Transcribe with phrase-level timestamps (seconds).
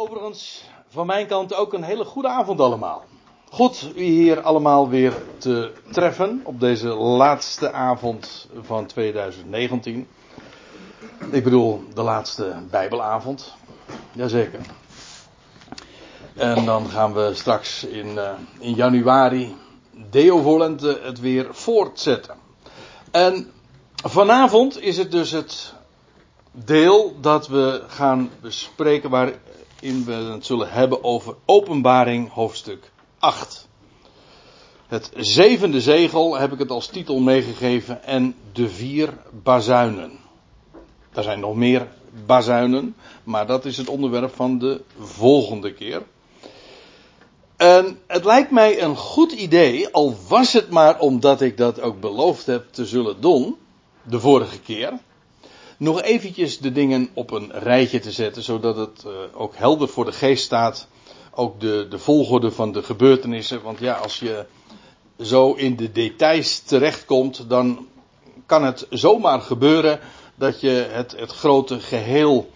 [0.00, 3.04] overigens van mijn kant ook een hele goede avond allemaal.
[3.50, 10.08] Goed u hier allemaal weer te treffen op deze laatste avond van 2019.
[11.30, 13.54] Ik bedoel de laatste Bijbelavond.
[14.12, 14.60] Jazeker.
[16.34, 19.56] En dan gaan we straks in, uh, in januari,
[20.10, 22.34] Deo Volente, het weer voortzetten.
[23.10, 23.50] En
[24.04, 25.74] vanavond is het dus het
[26.52, 29.10] deel dat we gaan bespreken
[29.80, 33.68] waarin we het zullen hebben over openbaring hoofdstuk 8.
[34.86, 40.10] Het zevende zegel heb ik het als titel meegegeven en de vier bazuinen.
[41.12, 41.88] Er zijn nog meer
[42.26, 46.02] bazuinen, maar dat is het onderwerp van de volgende keer.
[47.56, 52.00] En het lijkt mij een goed idee, al was het maar omdat ik dat ook
[52.00, 53.56] beloofd heb te zullen doen,
[54.02, 54.92] de vorige keer
[55.80, 60.04] nog eventjes de dingen op een rijtje te zetten, zodat het uh, ook helder voor
[60.04, 60.86] de geest staat.
[61.30, 63.62] Ook de, de volgorde van de gebeurtenissen.
[63.62, 64.46] Want ja, als je
[65.20, 67.86] zo in de details terechtkomt, dan
[68.46, 70.00] kan het zomaar gebeuren
[70.34, 72.50] dat je het, het grote geheel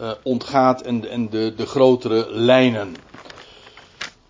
[0.00, 2.96] uh, ontgaat en, en de, de grotere lijnen.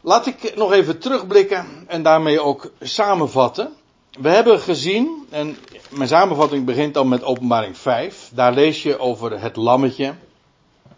[0.01, 3.77] Laat ik nog even terugblikken en daarmee ook samenvatten.
[4.21, 5.57] We hebben gezien, en
[5.91, 8.31] mijn samenvatting begint dan met openbaring 5.
[8.35, 10.15] Daar lees je over het lammetje,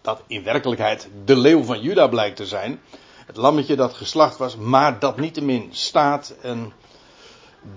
[0.01, 2.81] dat in werkelijkheid de leeuw van Juda blijkt te zijn.
[3.27, 6.73] Het lammetje dat geslacht was, maar dat niettemin staat en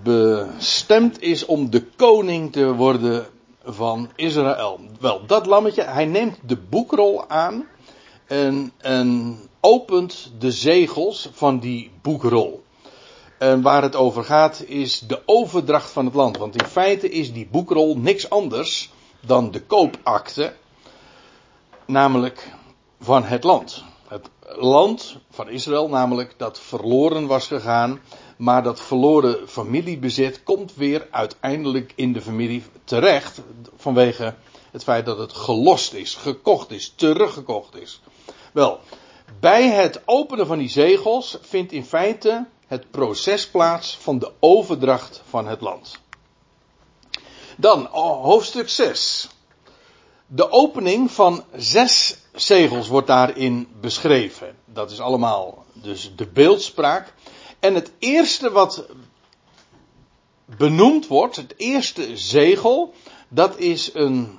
[0.02, 3.26] bestemd is om de koning te worden
[3.64, 4.80] van Israël.
[5.00, 7.66] Wel, dat lammetje, hij neemt de boekrol aan
[8.26, 12.63] en, en opent de zegels van die boekrol.
[13.44, 16.36] En waar het over gaat is de overdracht van het land.
[16.36, 20.54] Want in feite is die boekrol niks anders dan de koopakte.
[21.86, 22.52] Namelijk
[23.00, 23.84] van het land.
[24.08, 28.00] Het land van Israël, namelijk dat verloren was gegaan.
[28.36, 33.42] Maar dat verloren familiebezit komt weer uiteindelijk in de familie terecht.
[33.76, 34.34] Vanwege
[34.70, 38.00] het feit dat het gelost is, gekocht is, teruggekocht is.
[38.52, 38.80] Wel,
[39.40, 45.22] bij het openen van die zegels vindt in feite het proces plaats van de overdracht
[45.28, 45.98] van het land.
[47.56, 49.28] Dan oh, hoofdstuk 6.
[50.26, 54.56] De opening van zes zegels wordt daarin beschreven.
[54.64, 57.14] Dat is allemaal dus de beeldspraak.
[57.60, 58.86] En het eerste wat
[60.44, 62.94] benoemd wordt, het eerste zegel,
[63.28, 64.38] dat is een,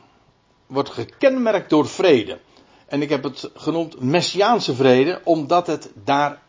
[0.65, 2.39] wordt gekenmerkt door vrede.
[2.85, 6.41] En ik heb het genoemd Messiaanse vrede, omdat het daar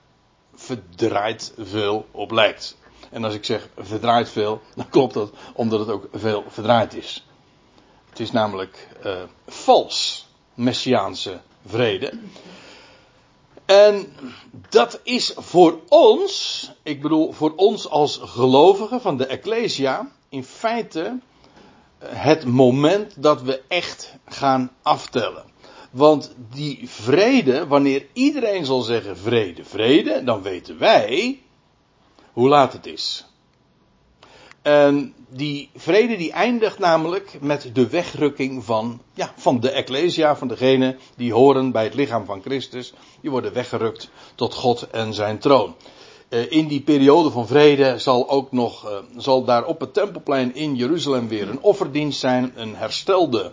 [0.57, 2.77] verdraait veel op lijkt.
[3.11, 7.27] En als ik zeg verdraait veel, dan klopt dat omdat het ook veel verdraaid is.
[8.09, 12.13] Het is namelijk uh, vals messiaanse vrede.
[13.65, 14.13] En
[14.69, 21.19] dat is voor ons, ik bedoel voor ons als gelovigen van de Ecclesia, in feite
[22.05, 25.45] het moment dat we echt gaan aftellen.
[25.91, 31.41] Want die vrede, wanneer iedereen zal zeggen vrede, vrede, dan weten wij
[32.33, 33.27] hoe laat het is.
[34.63, 40.49] En die vrede die eindigt namelijk met de wegrukking van, ja, van de Ecclesia, van
[40.49, 42.93] degenen die horen bij het lichaam van Christus.
[43.21, 45.75] Die worden weggerukt tot God en zijn troon.
[46.29, 50.55] Eh, in die periode van vrede zal ook nog, uh, zal daar op het tempelplein
[50.55, 53.53] in Jeruzalem weer een offerdienst zijn, een herstelde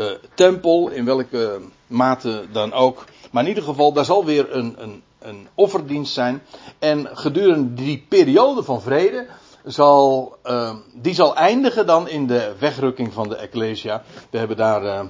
[0.00, 3.04] uh, tempel, in welke mate dan ook.
[3.30, 6.42] Maar in ieder geval, daar zal weer een, een, een offerdienst zijn.
[6.78, 9.26] En gedurende die periode van vrede
[9.64, 14.02] zal, uh, die zal eindigen dan in de wegrukking van de Ecclesia.
[14.30, 15.00] We hebben daar uh,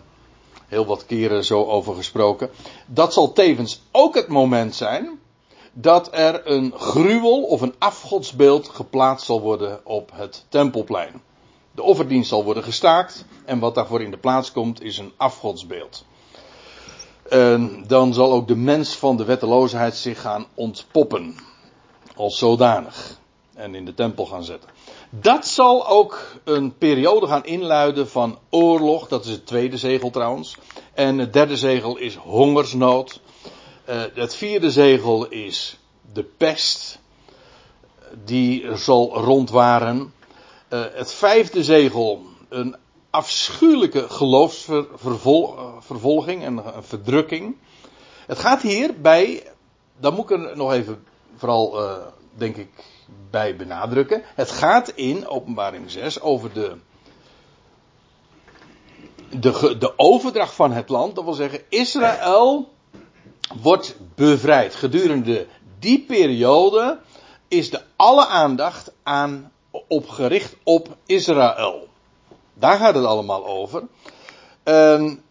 [0.67, 2.51] heel wat keren zo over gesproken.
[2.87, 5.19] Dat zal tevens ook het moment zijn
[5.73, 11.23] dat er een gruwel of een afgodsbeeld geplaatst zal worden op het tempelplein.
[11.77, 16.05] De offerdienst zal worden gestaakt en wat daarvoor in de plaats komt is een afgodsbeeld.
[17.29, 21.37] En dan zal ook de mens van de wetteloosheid zich gaan ontpoppen.
[22.15, 23.19] Als zodanig.
[23.55, 24.71] En in de tempel gaan zetten.
[25.11, 29.09] Dat zal ook een periode gaan inluiden van oorlog.
[29.09, 30.57] Dat is het tweede zegel trouwens.
[30.95, 33.21] En het derde zegel is hongersnood.
[33.89, 35.79] Uh, het vierde zegel is
[36.13, 36.99] de pest.
[38.25, 40.13] Die zal rondwaren.
[40.69, 42.77] Uh, het vijfde zegel, een
[43.11, 47.57] afschuwelijke geloofsvervolging en verdrukking.
[48.27, 49.43] Het gaat hier bij,
[50.01, 51.05] daar moet ik er nog even
[51.37, 51.93] vooral, uh,
[52.35, 52.69] denk ik,
[53.31, 54.23] bij benadrukken.
[54.35, 56.77] Het gaat in openbaring 6 over de,
[59.31, 61.15] de, de overdracht van het land.
[61.15, 62.73] Dat wil zeggen, Israël
[63.63, 64.75] wordt bevrijd.
[64.75, 65.47] Gedurende
[65.79, 66.99] die periode
[67.49, 69.53] is de alle aandacht aan
[69.87, 71.89] opgericht op Israël.
[72.55, 73.83] Daar gaat het allemaal over.
[74.63, 75.23] En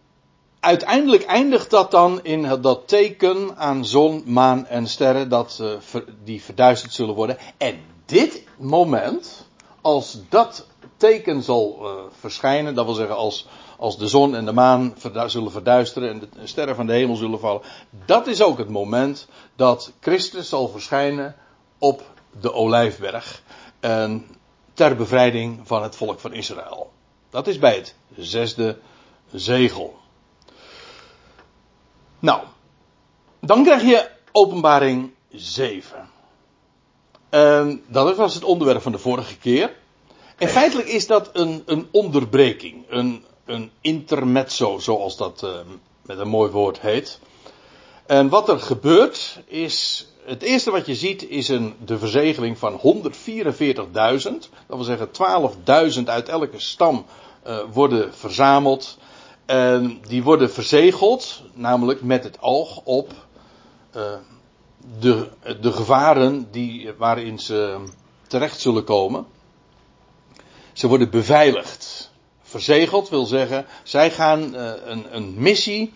[0.60, 6.42] uiteindelijk eindigt dat dan in dat teken aan zon, maan en sterren dat, uh, die
[6.42, 7.38] verduisterd zullen worden.
[7.57, 9.48] En dit moment,
[9.81, 10.66] als dat
[10.98, 13.48] teken zal uh, verschijnen, dat wil zeggen als,
[13.78, 17.40] als de zon en de maan zullen verduisteren en de sterren van de hemel zullen
[17.40, 17.62] vallen,
[18.06, 21.36] dat is ook het moment dat Christus zal verschijnen
[21.78, 22.04] op
[22.42, 23.42] de Olijfberg
[23.80, 24.25] en
[24.75, 26.92] ter bevrijding van het volk van Israël.
[27.30, 28.77] Dat is bij het zesde
[29.31, 29.98] zegel.
[32.19, 32.42] Nou,
[33.39, 36.10] dan krijg je openbaring 7.
[37.30, 39.75] En dat was het onderwerp van de vorige keer.
[40.38, 45.51] En feitelijk is dat een, een onderbreking, een, een intermezzo, zoals dat uh,
[46.01, 47.19] met een mooi woord heet.
[48.06, 52.80] En wat er gebeurt is, het eerste wat je ziet is een, de verzegeling van
[52.80, 53.92] 144.000.
[53.92, 55.10] Dat wil zeggen
[55.98, 57.06] 12.000 uit elke stam
[57.48, 58.98] uh, worden verzameld.
[59.46, 63.13] En die worden verzegeld, namelijk met het oog op
[63.96, 64.02] uh,
[65.00, 65.28] de,
[65.62, 67.78] de gevaren die, waarin ze
[68.28, 69.25] terecht zullen komen.
[70.74, 72.12] Ze worden beveiligd.
[72.42, 75.94] Verzegeld wil zeggen, zij gaan uh, een, een, missie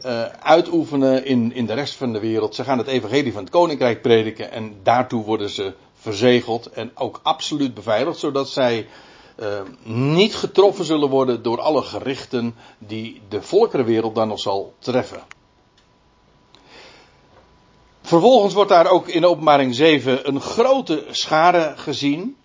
[0.00, 2.54] uh, uitoefenen in, in de rest van de wereld.
[2.54, 7.20] Ze gaan het evangelie van het koninkrijk prediken en daartoe worden ze verzegeld en ook
[7.22, 8.86] absoluut beveiligd, zodat zij
[9.40, 9.60] uh,
[10.14, 15.22] niet getroffen zullen worden door alle gerichten die de volkerenwereld dan nog zal treffen.
[18.02, 22.36] Vervolgens wordt daar ook in openbaring 7 een grote schare gezien.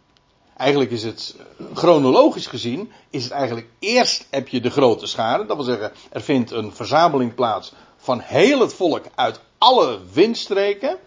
[0.60, 1.36] Eigenlijk is het
[1.74, 5.46] chronologisch gezien, is het eigenlijk eerst heb je de grote schade.
[5.46, 10.98] Dat wil zeggen, er vindt een verzameling plaats van heel het volk uit alle windstreken.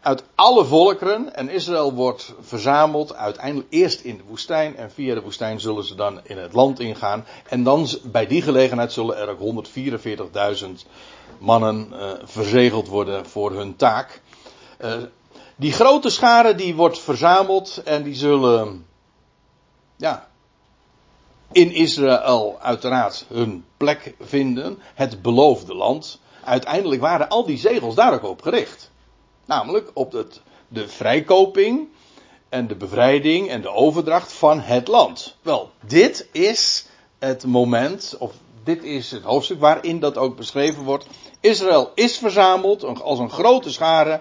[0.00, 1.34] Uit alle volkeren.
[1.34, 4.76] En Israël wordt verzameld uiteindelijk eerst in de woestijn.
[4.76, 7.24] En via de woestijn zullen ze dan in het land ingaan.
[7.48, 10.66] En dan bij die gelegenheid zullen er ook 144.000
[11.38, 14.20] mannen uh, verzegeld worden voor hun taak.
[14.84, 14.92] Uh,
[15.60, 18.86] die grote schare die wordt verzameld en die zullen,
[19.96, 20.28] ja,
[21.52, 24.78] in Israël uiteraard hun plek vinden.
[24.94, 26.20] Het beloofde land.
[26.44, 28.90] Uiteindelijk waren al die zegels daar ook op gericht.
[29.44, 31.88] Namelijk op het, de vrijkoping
[32.48, 35.36] en de bevrijding en de overdracht van het land.
[35.42, 36.86] Wel, dit is
[37.18, 38.32] het moment, of
[38.64, 41.06] dit is het hoofdstuk waarin dat ook beschreven wordt.
[41.40, 44.20] Israël is verzameld als een grote schare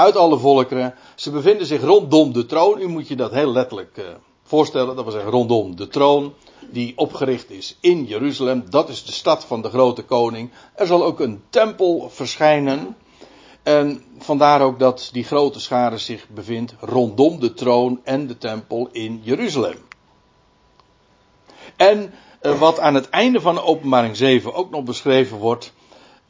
[0.00, 0.94] uit alle volkeren.
[1.14, 2.80] Ze bevinden zich rondom de troon.
[2.80, 4.04] U moet je dat heel letterlijk uh,
[4.42, 4.96] voorstellen.
[4.96, 6.34] Dat wil zeggen rondom de troon.
[6.70, 8.64] Die opgericht is in Jeruzalem.
[8.70, 10.50] Dat is de stad van de grote koning.
[10.74, 12.96] Er zal ook een tempel verschijnen.
[13.62, 18.88] En vandaar ook dat die grote schare zich bevindt rondom de troon en de tempel
[18.92, 19.78] in Jeruzalem.
[21.76, 22.12] En
[22.42, 25.72] uh, wat aan het einde van de openbaring 7 ook nog beschreven wordt.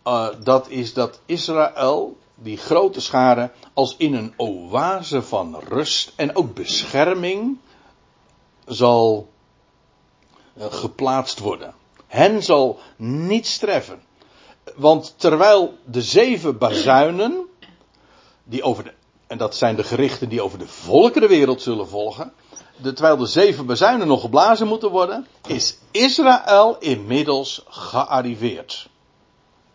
[0.07, 6.37] Uh, dat is dat Israël die grote schare als in een oase van rust en
[6.37, 7.59] ook bescherming
[8.67, 9.29] zal
[10.57, 11.75] uh, geplaatst worden.
[12.07, 14.03] Hen zal niets treffen.
[14.75, 17.47] Want terwijl de zeven bazuinen,
[18.45, 18.93] die over de,
[19.27, 22.33] en dat zijn de gerichten die over de volkerenwereld zullen volgen,
[22.77, 28.89] de, terwijl de zeven bazuinen nog geblazen moeten worden, is Israël inmiddels gearriveerd.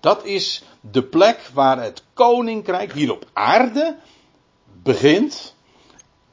[0.06, 3.96] Dat is de plek waar het koninkrijk hier op aarde
[4.84, 5.56] begint.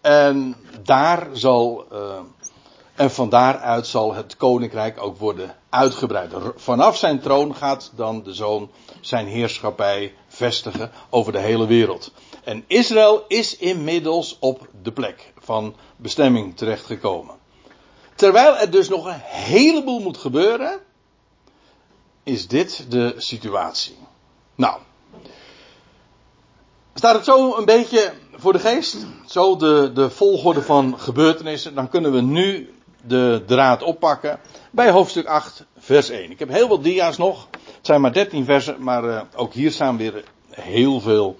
[0.00, 2.18] En daar zal, uh,
[2.94, 6.32] en van daaruit zal het koninkrijk ook worden uitgebreid.
[6.56, 12.12] Vanaf zijn troon gaat dan de zoon zijn heerschappij vestigen over de hele wereld.
[12.44, 17.34] En Israël is inmiddels op de plek van bestemming terechtgekomen.
[18.14, 20.80] Terwijl er dus nog een heleboel moet gebeuren,
[22.22, 23.96] is dit de situatie.
[24.54, 24.78] Nou,
[26.94, 28.96] staat het zo een beetje voor de geest?
[29.26, 31.74] Zo de, de volgorde van gebeurtenissen.
[31.74, 32.74] Dan kunnen we nu
[33.06, 36.30] de draad oppakken bij hoofdstuk 8, vers 1.
[36.30, 37.48] Ik heb heel wat dia's nog.
[37.50, 41.36] Het zijn maar 13 versen, maar uh, ook hier staan weer heel veel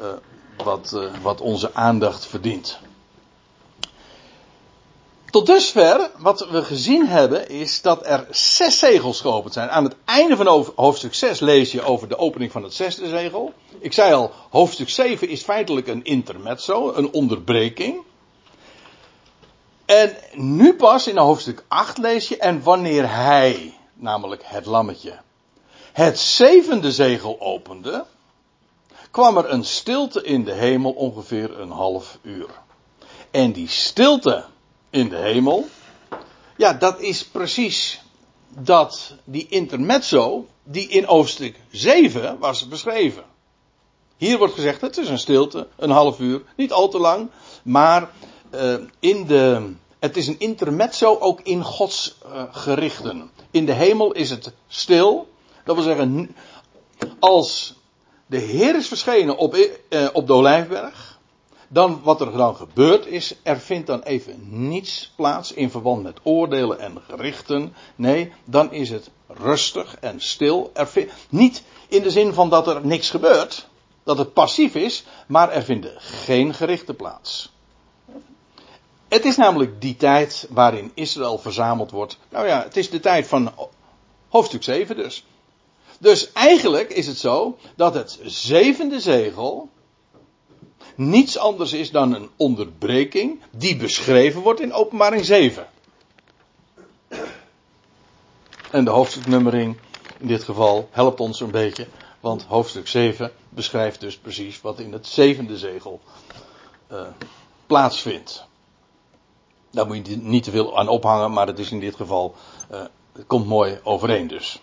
[0.00, 0.06] uh,
[0.64, 2.78] wat, uh, wat onze aandacht verdient.
[5.32, 9.70] Tot dusver, wat we gezien hebben, is dat er zes zegels geopend zijn.
[9.70, 13.52] Aan het einde van hoofdstuk 6 lees je over de opening van het zesde zegel.
[13.78, 18.02] Ik zei al, hoofdstuk 7 is feitelijk een intermezzo, een onderbreking.
[19.84, 25.18] En nu pas in hoofdstuk 8 lees je, en wanneer hij, namelijk het lammetje,
[25.92, 28.04] het zevende zegel opende,
[29.10, 32.48] kwam er een stilte in de hemel ongeveer een half uur.
[33.30, 34.44] En die stilte
[34.92, 35.68] in de hemel,
[36.56, 38.00] ja, dat is precies
[38.48, 43.24] dat, die intermezzo, die in hoofdstuk 7 was beschreven.
[44.16, 47.30] Hier wordt gezegd, het is een stilte, een half uur, niet al te lang,
[47.62, 48.10] maar
[48.54, 53.30] uh, in de, het is een intermezzo ook in Gods uh, gerichten.
[53.50, 55.28] In de hemel is het stil,
[55.64, 56.36] dat wil zeggen,
[57.18, 57.74] als
[58.26, 61.11] de Heer is verschenen op, uh, op de Olijfberg,
[61.72, 66.20] dan wat er dan gebeurt is, er vindt dan even niets plaats in verband met
[66.22, 67.74] oordelen en gerichten.
[67.96, 70.70] Nee, dan is het rustig en stil.
[70.74, 73.68] Er vindt, niet in de zin van dat er niks gebeurt,
[74.04, 77.52] dat het passief is, maar er vinden geen gerichten plaats.
[79.08, 82.18] Het is namelijk die tijd waarin Israël verzameld wordt.
[82.28, 83.52] Nou ja, het is de tijd van
[84.28, 85.24] hoofdstuk 7 dus.
[85.98, 89.68] Dus eigenlijk is het zo dat het zevende zegel
[90.94, 95.66] niets anders is dan een onderbreking die beschreven wordt in openbaring 7.
[98.70, 99.76] En de hoofdstuknummering
[100.18, 101.86] in dit geval helpt ons een beetje,
[102.20, 106.00] want hoofdstuk 7 beschrijft dus precies wat in het zevende zegel
[106.92, 107.00] uh,
[107.66, 108.46] plaatsvindt.
[109.70, 112.34] Daar moet je niet te veel aan ophangen, maar het is in dit geval,
[113.12, 114.60] het komt mooi overeen dus.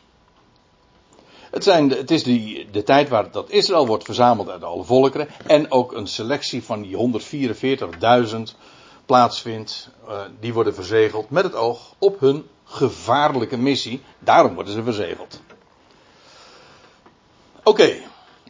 [1.52, 5.28] Het, zijn, het is die, de tijd waar dat Israël wordt verzameld uit alle volkeren.
[5.48, 7.22] En ook een selectie van die
[8.32, 8.40] 144.000
[9.06, 9.90] plaatsvindt.
[10.08, 14.02] Uh, die worden verzegeld met het oog op hun gevaarlijke missie.
[14.20, 15.42] Daarom worden ze verzegeld.
[17.64, 17.94] Oké.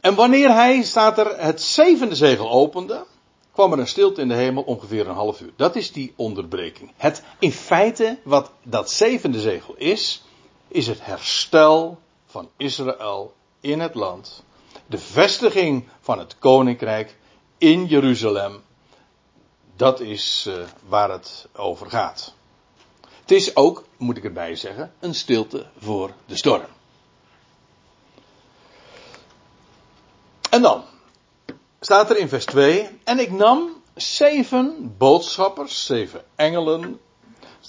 [0.02, 3.06] En wanneer hij, staat er, het zevende zegel opende,
[3.52, 5.52] kwam er een stilte in de hemel ongeveer een half uur.
[5.56, 6.92] Dat is die onderbreking.
[6.98, 10.24] Het, in feite, wat dat zevende zegel is,
[10.68, 14.44] is het herstel van Israël in het land.
[14.86, 17.18] De vestiging van het koninkrijk
[17.58, 18.64] in Jeruzalem.
[19.76, 22.34] Dat is uh, waar het over gaat.
[23.22, 26.66] Het is ook, moet ik erbij zeggen, een stilte voor de storm.
[30.50, 30.84] En dan
[31.80, 37.00] staat er in vers 2: En ik nam zeven boodschappers, zeven engelen,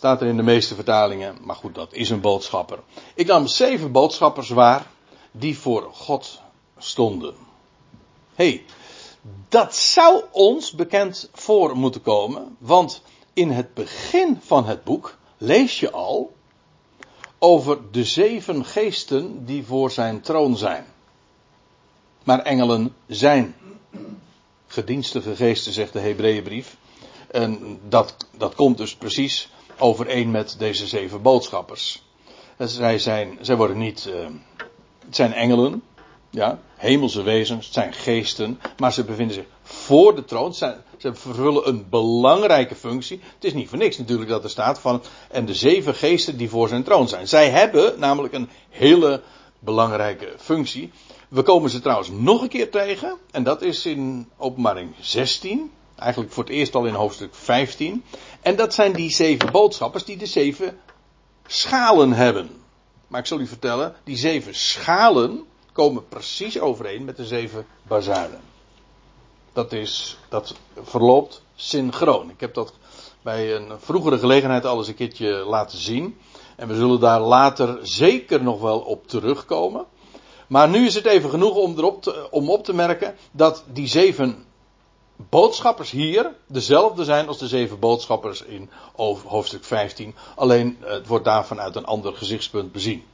[0.01, 2.79] Staat er in de meeste vertalingen, maar goed, dat is een boodschapper.
[3.15, 4.87] Ik nam zeven boodschappers waar
[5.31, 6.41] die voor God
[6.79, 7.35] stonden.
[8.35, 8.65] hey,
[9.49, 13.03] dat zou ons bekend voor moeten komen, want
[13.33, 16.33] in het begin van het boek lees je al
[17.39, 20.85] over de zeven geesten die voor zijn troon zijn.
[22.25, 23.55] Maar engelen zijn
[24.67, 26.77] gedienstige geesten, zegt de Hebreeënbrief.
[27.31, 29.49] En dat, dat komt dus precies
[29.81, 32.03] overeen met deze zeven boodschappers.
[32.59, 34.27] Zij, zijn, zij worden niet, uh,
[35.05, 35.83] het zijn engelen,
[36.31, 40.55] ja, hemelse wezens, het zijn geesten, maar ze bevinden zich voor de troon.
[40.55, 43.21] Ze, ze vervullen een belangrijke functie.
[43.35, 46.49] Het is niet voor niks natuurlijk dat er staat van, en de zeven geesten die
[46.49, 47.29] voor zijn troon zijn.
[47.29, 49.23] Zij hebben namelijk een hele
[49.59, 50.93] belangrijke functie.
[51.29, 55.71] We komen ze trouwens nog een keer tegen, en dat is in openbaring 16.
[56.01, 58.05] Eigenlijk voor het eerst al in hoofdstuk 15.
[58.41, 60.79] En dat zijn die zeven boodschappers die de zeven
[61.47, 62.51] schalen hebben.
[63.07, 68.41] Maar ik zal u vertellen, die zeven schalen komen precies overeen met de zeven bazuinen.
[69.53, 72.31] Dat is, dat verloopt synchroon.
[72.31, 72.73] Ik heb dat
[73.23, 76.19] bij een vroegere gelegenheid al eens een keertje laten zien.
[76.57, 79.85] En we zullen daar later zeker nog wel op terugkomen.
[80.47, 84.45] Maar nu is het even genoeg om, erop om op te merken dat die zeven
[85.29, 88.71] boodschappers hier dezelfde zijn als de zeven boodschappers in
[89.25, 90.15] hoofdstuk 15.
[90.37, 93.05] Alleen het wordt daar vanuit een ander gezichtspunt bezien.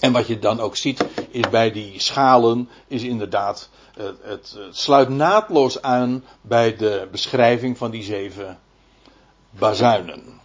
[0.00, 4.76] En wat je dan ook ziet is bij die schalen is inderdaad het, het, het
[4.76, 8.58] sluit naadloos aan bij de beschrijving van die zeven
[9.50, 10.40] bazuinen.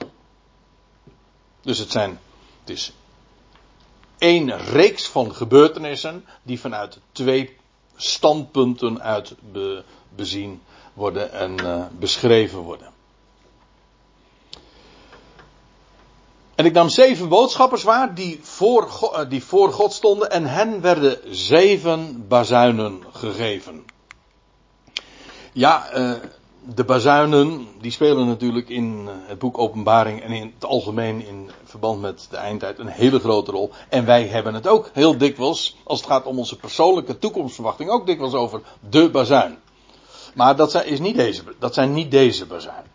[1.62, 2.20] Dus het zijn
[2.60, 2.94] het is
[4.18, 7.58] één reeks van gebeurtenissen die vanuit twee
[7.96, 9.84] standpunten uit be,
[10.16, 10.62] bezien
[10.94, 12.92] worden en uh, beschreven worden.
[16.56, 20.46] En ik nam zeven boodschappers waar die voor, God, eh, die voor God stonden en
[20.46, 23.86] hen werden zeven bazuinen gegeven.
[25.54, 26.14] Ja, uh,
[26.66, 32.02] de bazuinen die spelen natuurlijk in het boek Openbaring en in het algemeen in verband
[32.02, 33.72] met de eindtijd een hele grote rol.
[33.90, 38.06] En wij hebben het ook heel dikwijls, als het gaat om onze persoonlijke toekomstverwachting, ook
[38.06, 39.58] dikwijls over de bazuin.
[40.34, 42.92] Maar dat zijn, is niet deze, dat zijn niet deze bazuinen.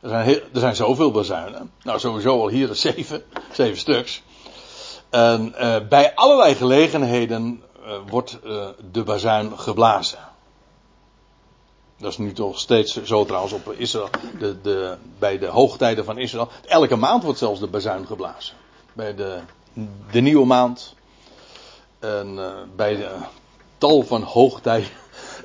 [0.00, 1.70] Er zijn, er zijn zoveel bazuinen.
[1.82, 4.22] Nou, sowieso al hier zeven, zeven stuks.
[5.10, 10.18] En uh, bij allerlei gelegenheden uh, wordt uh, de bazuin geblazen.
[11.98, 14.08] Dat is nu toch steeds zo trouwens op Israël.
[14.38, 16.48] De, de, bij de hoogtijden van Israël.
[16.66, 18.54] Elke maand wordt zelfs de bazuin geblazen.
[18.92, 19.38] Bij de,
[20.10, 20.94] de nieuwe maand.
[21.98, 22.38] En
[22.76, 23.10] bij de
[23.78, 24.88] tal van hoogtijden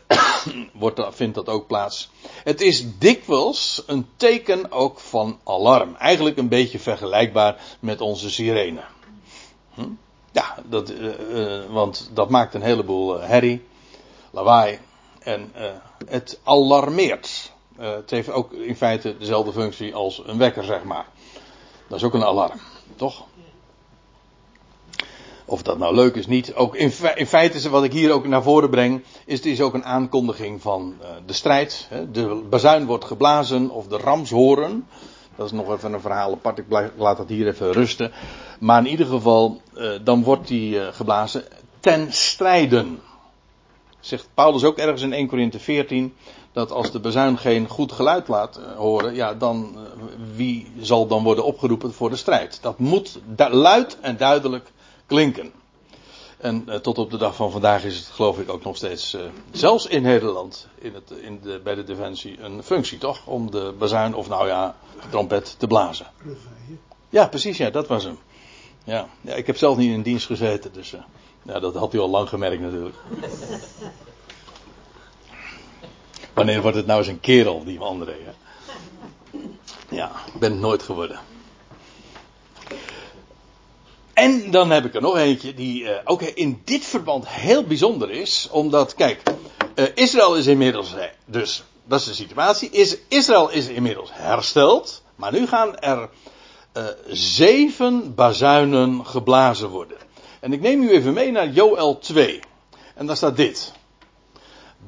[0.74, 2.10] wordt, vindt dat ook plaats.
[2.44, 5.96] Het is dikwijls een teken ook van alarm.
[5.96, 8.82] Eigenlijk een beetje vergelijkbaar met onze sirene.
[9.74, 9.88] Hm?
[10.32, 13.66] Ja, dat, uh, uh, want dat maakt een heleboel uh, herrie,
[14.32, 14.80] lawaai.
[15.20, 15.52] En
[16.08, 17.52] het alarmeert.
[17.78, 21.06] het heeft ook in feite dezelfde functie als een wekker, zeg maar.
[21.88, 22.60] Dat is ook een alarm,
[22.96, 23.26] toch?
[25.50, 26.56] Of dat nou leuk is, niet.
[26.56, 29.74] Ook in, in feite, wat ik hier ook naar voren breng, is het is ook
[29.74, 31.88] een aankondiging van uh, de strijd.
[31.89, 32.12] Hè.
[32.12, 34.88] De bazuin wordt geblazen, of de ramshoren.
[35.36, 36.66] Dat is nog even een verhaal apart, ik
[36.98, 38.12] laat dat hier even rusten.
[38.60, 41.44] Maar in ieder geval, uh, dan wordt die uh, geblazen
[41.80, 43.00] ten strijden.
[44.00, 46.13] Zegt Paulus ook ergens in 1 Corinthië 14,
[46.51, 49.77] dat als de bazuin geen goed geluid laat horen, ja, dan
[50.36, 52.60] wie zal dan worden opgeroepen voor de strijd?
[52.62, 54.72] Dat moet luid en duidelijk
[55.08, 55.52] klinken.
[56.38, 59.14] En uh, tot op de dag van vandaag is het geloof ik ook nog steeds,
[59.14, 59.22] uh,
[59.52, 63.26] zelfs in Nederland, in het, in de, bij de Defensie, een functie toch?
[63.26, 64.76] Om de bazuin of nou ja,
[65.10, 66.08] trompet te blazen.
[67.10, 68.18] Ja, precies, ja, dat was hem.
[68.84, 70.96] Ja, ja ik heb zelf niet in dienst gezeten, dus
[71.44, 72.96] ja, dat had u al lang gemerkt natuurlijk.
[76.34, 78.12] Wanneer wordt het nou eens een kerel, die andere?
[78.12, 78.32] Hè?
[79.90, 81.20] Ja, ik ben het nooit geworden.
[84.18, 88.12] En dan heb ik er nog eentje die uh, ook in dit verband heel bijzonder
[88.12, 88.48] is.
[88.52, 89.22] Omdat, kijk,
[89.76, 90.94] uh, Israël is inmiddels,
[91.26, 92.70] dus dat is de situatie.
[92.70, 95.04] Is, Israël is inmiddels hersteld.
[95.16, 96.10] Maar nu gaan er
[97.08, 99.98] zeven bazuinen geblazen worden.
[100.40, 102.40] En ik neem u even mee naar Joel 2.
[102.96, 103.74] En daar staat dit.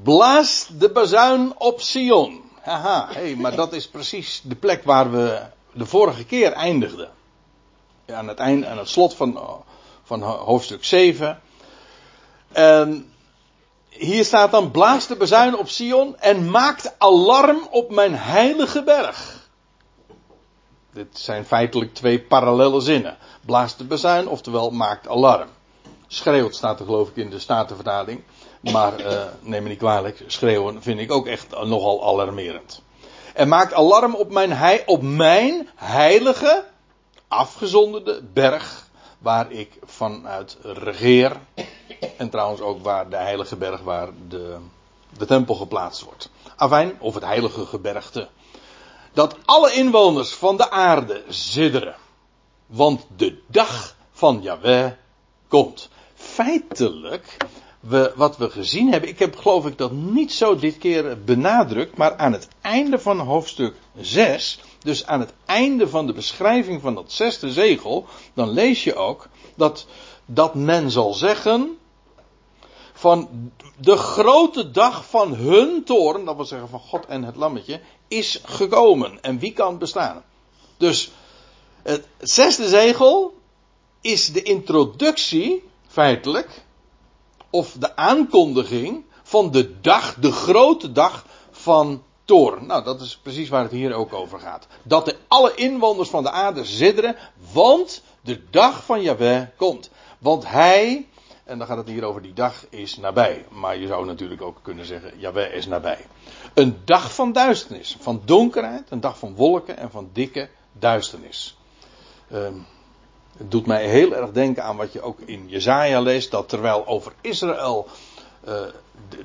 [0.04, 2.42] Blaas de bazuin op Sion.
[2.62, 5.42] Haha, hey, maar dat is precies de plek waar we
[5.74, 7.18] de vorige keer eindigden
[8.12, 9.40] aan het eind, aan het slot van,
[10.04, 11.42] van hoofdstuk 7.
[12.52, 13.14] En
[13.90, 19.48] hier staat dan: blaas de bezuin op Sion en maakt alarm op mijn heilige berg.
[20.94, 23.18] Dit zijn feitelijk twee parallele zinnen.
[23.46, 25.50] Blaas de bezuin, oftewel maakt alarm.
[26.08, 28.22] Schreeuwt staat er geloof ik in de Statenvertaling.
[28.62, 32.82] Maar uh, neem me niet kwalijk, schreeuwen vind ik ook echt nogal alarmerend.
[33.34, 36.64] En maakt alarm op mijn, op mijn heilige
[37.30, 38.88] afgezonderde berg
[39.20, 41.40] waar ik vanuit regeer.
[42.18, 44.58] En trouwens ook waar de heilige berg waar de,
[45.18, 46.30] de tempel geplaatst wordt.
[46.56, 48.28] Afijn, of het heilige gebergte.
[49.14, 51.96] Dat alle inwoners van de aarde zidderen.
[52.66, 54.92] Want de dag van Yahweh
[55.48, 55.90] komt.
[56.16, 57.38] Feitelijk,
[57.80, 61.98] we, wat we gezien hebben, ik heb geloof ik dat niet zo dit keer benadrukt,
[61.98, 66.96] maar aan het einde van hoofdstuk 6 dus aan het einde van de beschrijving van
[66.96, 69.86] dat zesde zegel, dan lees je ook dat,
[70.26, 71.78] dat men zal zeggen
[72.94, 77.82] van de grote dag van hun toorn, dat wil zeggen van God en het lammetje,
[78.08, 79.22] is gekomen.
[79.22, 80.24] En wie kan bestaan?
[80.78, 81.12] Dus
[81.84, 83.34] het zesde zegel
[84.02, 86.64] is de introductie, feitelijk,
[87.50, 93.64] of de aankondiging van de dag, de grote dag van Nou, dat is precies waar
[93.64, 94.68] het hier ook over gaat.
[94.84, 97.16] Dat de alle inwoners van de aarde zidderen,
[97.54, 99.90] want de dag van Yahweh komt.
[100.20, 101.08] Want hij,
[101.44, 103.46] en dan gaat het hier over die dag, is nabij.
[103.50, 106.06] Maar je zou natuurlijk ook kunnen zeggen, Yahweh is nabij.
[106.54, 111.58] Een dag van duisternis, van donkerheid, een dag van wolken en van dikke duisternis.
[112.34, 112.66] Um,
[113.38, 116.88] het doet mij heel erg denken aan wat je ook in Jezaja leest, dat terwijl
[116.88, 117.88] over Israël
[118.48, 118.54] uh,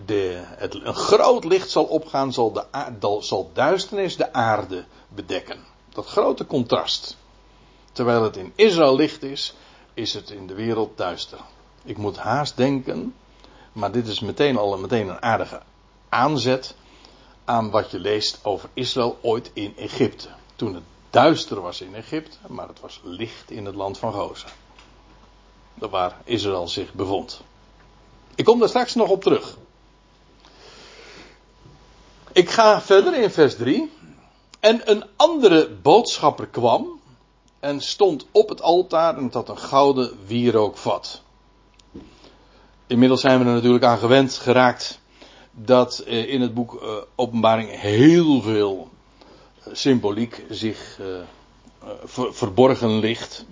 [0.04, 5.58] de, het, een groot licht zal opgaan, zal, de, zal duisternis de aarde bedekken.
[5.88, 7.16] Dat grote contrast.
[7.92, 9.54] Terwijl het in Israël licht is,
[9.94, 11.38] is het in de wereld duister.
[11.84, 13.14] Ik moet haast denken,
[13.72, 15.62] maar dit is meteen al meteen een aardige
[16.08, 16.74] aanzet
[17.44, 20.28] aan wat je leest over Israël ooit in Egypte.
[20.56, 24.48] Toen het duister was in Egypte, maar het was licht in het land van Gozen.
[25.74, 27.42] Waar Israël zich bevond.
[28.34, 29.56] Ik kom daar straks nog op terug.
[32.32, 33.90] Ik ga verder in vers 3.
[34.60, 37.00] En een andere boodschapper kwam
[37.60, 41.22] en stond op het altaar en had een gouden wierookvat.
[42.86, 45.00] Inmiddels zijn we er natuurlijk aan gewend geraakt
[45.50, 48.88] dat eh, in het boek eh, Openbaring heel veel
[49.58, 51.00] eh, symboliek zich
[52.32, 53.44] verborgen ligt.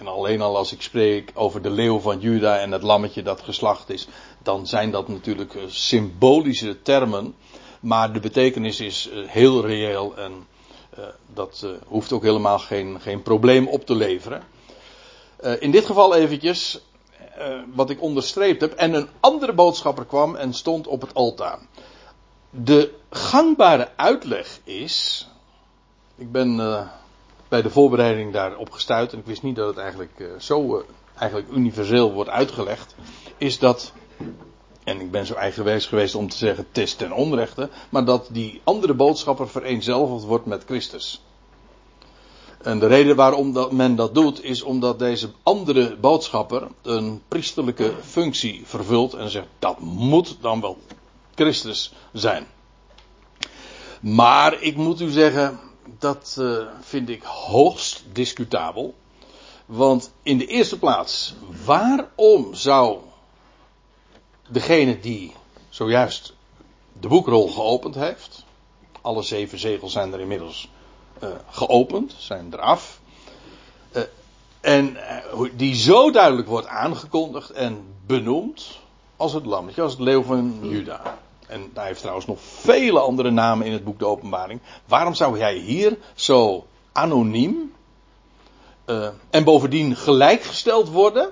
[0.00, 3.40] En alleen al als ik spreek over de leeuw van Juda en het lammetje dat
[3.40, 4.06] geslacht is,
[4.42, 7.34] dan zijn dat natuurlijk eh, symbolische termen.
[7.80, 10.46] Maar de betekenis is eh, heel reëel en
[10.98, 14.42] uh, dat hoeft ook helemaal geen, geen probleem op te leveren.
[15.58, 16.80] In dit geval eventjes
[17.74, 18.72] wat ik onderstreept heb.
[18.72, 21.58] En een andere boodschapper kwam en stond op het altaar.
[22.50, 25.28] De gangbare uitleg is.
[26.16, 26.58] Ik ben
[27.50, 30.84] bij de voorbereiding daarop gestuurd en ik wist niet dat het eigenlijk zo
[31.14, 32.94] eigenlijk universeel wordt uitgelegd.
[33.38, 33.92] Is dat
[34.84, 38.28] en ik ben zo eigenwijs geweest om te zeggen, het is ten onrechte, maar dat
[38.30, 41.22] die andere boodschapper vereenzelvigd wordt met Christus.
[42.62, 47.92] En de reden waarom dat men dat doet, is omdat deze andere boodschapper een priesterlijke
[48.02, 50.78] functie vervult en zegt, dat moet dan wel
[51.34, 52.46] Christus zijn.
[54.00, 55.60] Maar ik moet u zeggen,
[55.98, 58.94] dat uh, vind ik hoogst discutabel.
[59.66, 62.98] Want in de eerste plaats, waarom zou
[64.48, 65.32] degene die
[65.68, 66.34] zojuist
[67.00, 68.44] de boekrol geopend heeft.
[69.00, 70.68] Alle zeven zegels zijn er inmiddels
[71.22, 73.00] uh, geopend, zijn eraf.
[73.92, 74.02] Uh,
[74.60, 74.96] en
[75.56, 78.78] die zo duidelijk wordt aangekondigd en benoemd
[79.16, 81.18] als het lammetje, als het leeuw van Juda.
[81.50, 84.60] En hij heeft trouwens nog vele andere namen in het boek De Openbaring.
[84.86, 87.74] Waarom zou hij hier zo anoniem
[89.30, 91.30] en bovendien gelijkgesteld worden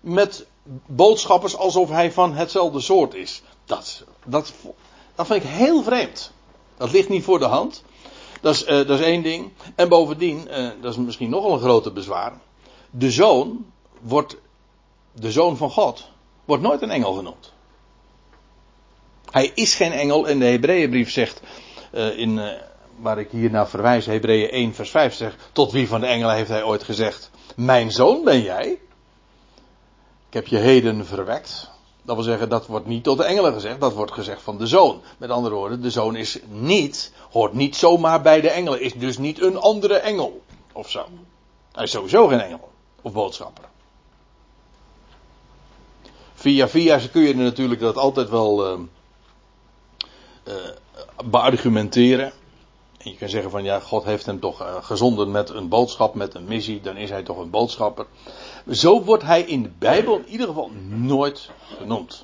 [0.00, 0.46] met
[0.86, 3.42] boodschappers alsof hij van hetzelfde soort is.
[3.64, 4.52] Dat, dat,
[5.14, 6.32] dat vind ik heel vreemd.
[6.76, 7.82] Dat ligt niet voor de hand.
[8.40, 9.52] Dat is, uh, dat is één ding.
[9.74, 12.40] En bovendien, uh, dat is misschien nogal een grote bezwaar.
[12.90, 13.66] De zoon
[14.00, 14.36] wordt,
[15.12, 16.08] de zoon van God,
[16.44, 17.51] wordt nooit een engel genoemd.
[19.32, 21.40] Hij is geen engel en de Hebreeënbrief zegt,
[21.92, 22.40] uh, in,
[22.96, 26.34] waar ik hier naar verwijs, Hebreeën 1 vers 5 zegt, tot wie van de engelen
[26.34, 28.78] heeft hij ooit gezegd, mijn zoon ben jij?
[30.28, 31.70] Ik heb je heden verwekt.
[32.02, 34.66] Dat wil zeggen, dat wordt niet tot de engelen gezegd, dat wordt gezegd van de
[34.66, 35.02] zoon.
[35.18, 39.18] Met andere woorden, de zoon is niet, hoort niet zomaar bij de engelen, is dus
[39.18, 40.42] niet een andere engel
[40.72, 41.06] of zo.
[41.72, 42.70] Hij is sowieso geen engel
[43.02, 43.64] of boodschapper.
[46.34, 48.80] Via via kun je natuurlijk dat altijd wel uh,
[51.24, 52.32] beargumenteren.
[53.04, 56.14] En je kan zeggen van ja, God heeft hem toch uh, gezonden met een boodschap,
[56.14, 58.06] met een missie, dan is hij toch een boodschapper.
[58.70, 62.22] Zo wordt hij in de Bijbel in ieder geval nooit genoemd.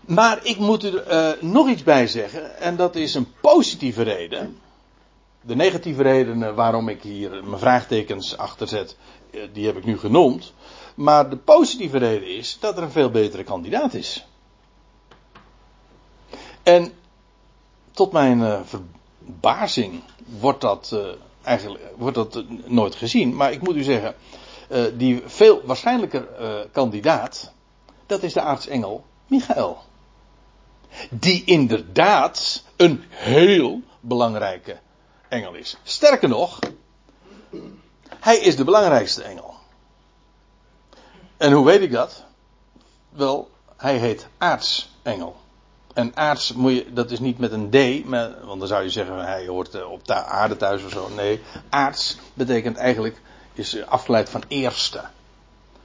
[0.00, 4.58] Maar ik moet er uh, nog iets bij zeggen, en dat is een positieve reden.
[5.40, 8.96] De negatieve redenen waarom ik hier mijn vraagtekens achter zet,
[9.52, 10.52] die heb ik nu genoemd.
[10.94, 14.24] Maar de positieve reden is dat er een veel betere kandidaat is.
[16.70, 16.92] En
[17.90, 20.02] tot mijn uh, verbazing
[20.40, 20.96] wordt dat
[21.42, 23.36] eigenlijk wordt dat nooit gezien.
[23.36, 24.14] Maar ik moet u zeggen,
[24.96, 26.28] die veel waarschijnlijker
[26.72, 27.52] kandidaat,
[28.06, 29.78] dat is de aartsengel Michael.
[31.10, 34.78] Die inderdaad een heel belangrijke
[35.28, 35.76] engel is.
[35.82, 36.58] Sterker nog,
[38.08, 39.54] hij is de belangrijkste engel.
[41.36, 42.24] En hoe weet ik dat?
[43.08, 45.39] Wel, hij heet aartsengel.
[45.94, 48.90] En aards moet je, dat is niet met een D, maar, want dan zou je
[48.90, 51.08] zeggen hij hoort eh, op de aarde thuis of zo.
[51.08, 53.20] Nee, aards betekent eigenlijk
[53.54, 55.00] is eh, afgeleid van eerste.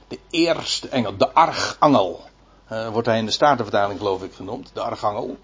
[0.08, 2.24] De eerste engel, de archangel.
[2.72, 5.36] Uh, wordt hij in de Statenvertaling geloof ik genoemd, de archangel.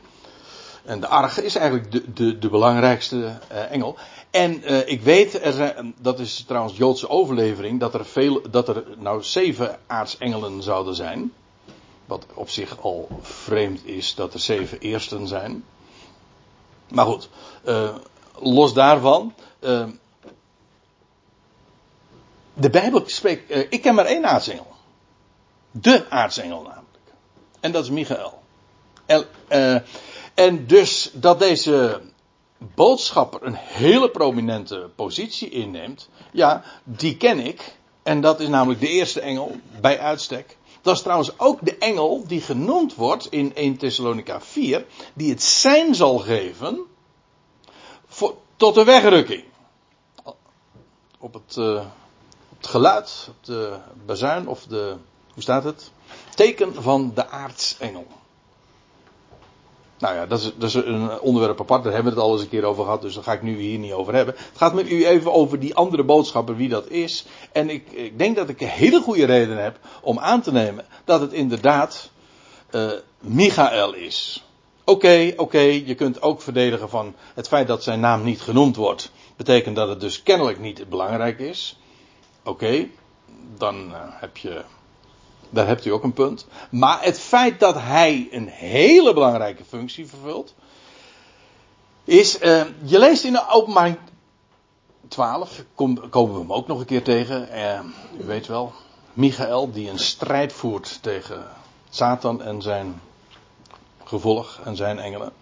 [0.84, 3.96] En de arch is eigenlijk de, de, de belangrijkste uh, engel.
[4.30, 5.40] En ik weet,
[5.98, 11.32] dat is trouwens Joodse overlevering, dat er, veel, dat er nou zeven aartsengelen zouden zijn.
[12.12, 15.64] Wat op zich al vreemd is dat er zeven eersten zijn.
[16.88, 17.28] Maar goed,
[18.38, 19.34] los daarvan
[22.54, 24.66] de Bijbel spreekt, uh, ik ken maar één aartsengel.
[25.70, 26.86] De aartsengel namelijk.
[27.60, 28.42] En dat is Michael.
[29.06, 29.26] En,
[30.34, 32.00] en dus dat deze
[32.58, 37.76] boodschapper een hele prominente positie inneemt, ja, die ken ik.
[38.02, 40.56] En dat is namelijk de eerste engel bij uitstek.
[40.82, 45.42] Dat is trouwens ook de engel die genoemd wordt in 1 Thessalonica 4, die het
[45.42, 46.86] zijn zal geven
[48.06, 49.44] voor, tot de wegrukking.
[51.18, 51.84] Op het, uh,
[52.56, 54.96] het geluid, de bazuin of de,
[55.32, 55.90] hoe staat het?
[56.34, 58.06] Teken van de aartsengel.
[60.02, 62.42] Nou ja, dat is, dat is een onderwerp apart, daar hebben we het al eens
[62.42, 64.34] een keer over gehad, dus daar ga ik nu hier niet over hebben.
[64.34, 67.26] Het gaat met u even over die andere boodschapper, wie dat is.
[67.52, 70.84] En ik, ik denk dat ik een hele goede reden heb om aan te nemen
[71.04, 72.10] dat het inderdaad
[72.70, 74.44] uh, Michael is.
[74.84, 79.12] Oké, oké, je kunt ook verdedigen van het feit dat zijn naam niet genoemd wordt.
[79.36, 81.78] Betekent dat het dus kennelijk niet belangrijk is.
[82.44, 82.86] Oké,
[83.58, 84.62] dan heb je.
[85.52, 86.46] Daar hebt u ook een punt.
[86.70, 90.54] Maar het feit dat hij een hele belangrijke functie vervult.
[92.04, 92.42] Is.
[92.42, 93.96] Uh, je leest in de openbaring
[95.08, 95.64] 12.
[95.74, 97.48] Kom, komen we hem ook nog een keer tegen.
[97.52, 97.80] Uh,
[98.20, 98.72] u weet wel.
[99.12, 101.46] Michael die een strijd voert tegen
[101.90, 103.00] Satan en zijn
[104.04, 105.32] gevolg en zijn engelen.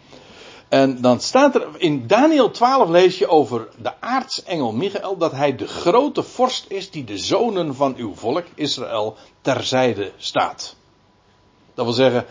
[0.71, 5.57] En dan staat er in Daniel 12 lees je over de aartsengel Michael dat hij
[5.57, 10.77] de grote vorst is die de zonen van uw volk Israël terzijde staat.
[11.75, 12.27] Dat wil zeggen,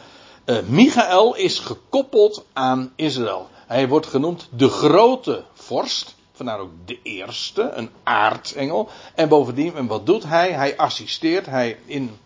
[0.45, 3.47] uh, Michael is gekoppeld aan Israël.
[3.67, 6.15] Hij wordt genoemd de grote vorst.
[6.31, 8.89] Vandaar ook de eerste, een aartsengel.
[9.15, 10.51] En bovendien, en wat doet hij?
[10.51, 12.17] Hij assisteert hij in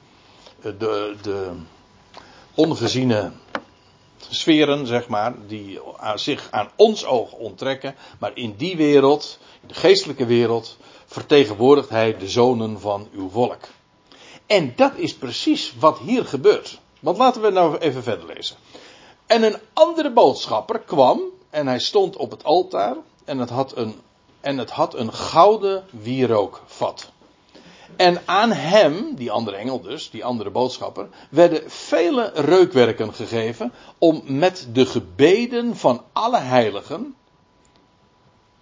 [0.62, 1.52] de, de
[2.56, 3.32] ongeziene
[4.30, 5.80] sferen, zeg maar, die
[6.16, 7.96] zich aan ons oog onttrekken.
[8.20, 13.62] Maar in die wereld, in de geestelijke wereld, vertegenwoordigt hij de zonen van uw volk.
[14.46, 16.80] En dat is precies wat hier gebeurt.
[17.00, 18.56] Want laten we nou even verder lezen.
[19.26, 24.02] En een andere boodschapper kwam en hij stond op het altaar en het had een,
[24.42, 27.12] en het had een gouden wierookvat.
[27.96, 34.22] En aan hem, die andere engel dus, die andere boodschapper, werden vele reukwerken gegeven om
[34.26, 37.16] met de gebeden van alle heiligen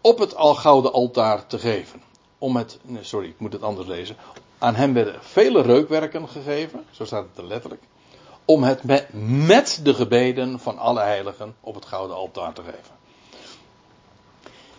[0.01, 2.01] op het al gouden altaar te geven.
[2.38, 4.15] Om het, nee, sorry, ik moet het anders lezen.
[4.57, 7.81] Aan hem werden vele reukwerken gegeven, zo staat het er letterlijk,
[8.45, 9.07] om het met,
[9.47, 12.99] met de gebeden van alle heiligen op het gouden altaar te geven.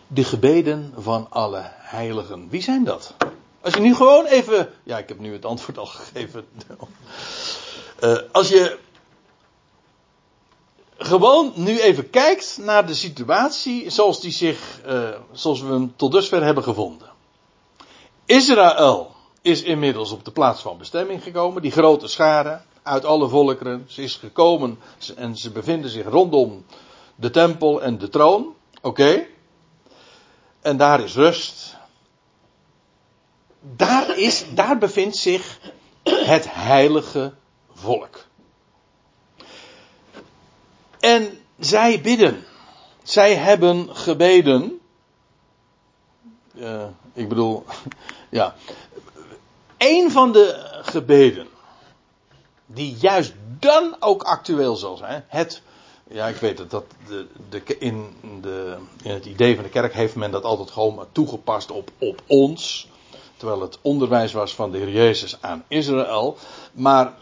[0.07, 2.49] De gebeden van alle heiligen.
[2.49, 3.15] Wie zijn dat?
[3.63, 4.73] Als je nu gewoon even.
[4.83, 6.47] Ja, ik heb nu het antwoord al gegeven.
[8.01, 8.79] Uh, als je.
[10.97, 14.81] Gewoon nu even kijkt naar de situatie zoals die zich.
[14.87, 17.11] Uh, zoals we hem tot dusver hebben gevonden.
[18.25, 21.63] Israël is inmiddels op de plaats van bestemming gekomen.
[21.63, 23.85] Die grote schare uit alle volkeren.
[23.89, 24.79] Ze is gekomen
[25.17, 26.65] en ze bevinden zich rondom
[27.15, 28.55] de tempel en de troon.
[28.83, 29.27] Oké.
[30.61, 31.77] En daar is rust
[33.63, 35.59] daar, is, daar bevindt zich
[36.03, 37.33] het heilige
[37.73, 38.25] volk.
[41.01, 42.45] En zij bidden.
[43.03, 44.81] Zij hebben gebeden.
[46.55, 47.65] Uh, ik bedoel,
[48.31, 48.55] ja.
[49.79, 51.47] Een van de gebeden.
[52.67, 55.25] Die juist dan ook actueel zal zijn.
[55.29, 55.63] Het,
[56.09, 56.71] ja, ik weet.
[56.71, 61.07] Dat de, de, in, de, het idee van de kerk heeft men dat altijd gewoon
[61.13, 62.91] toegepast op, op ons
[63.43, 66.37] terwijl het onderwijs was van de Heer Jezus aan Israël.
[66.73, 67.15] Maar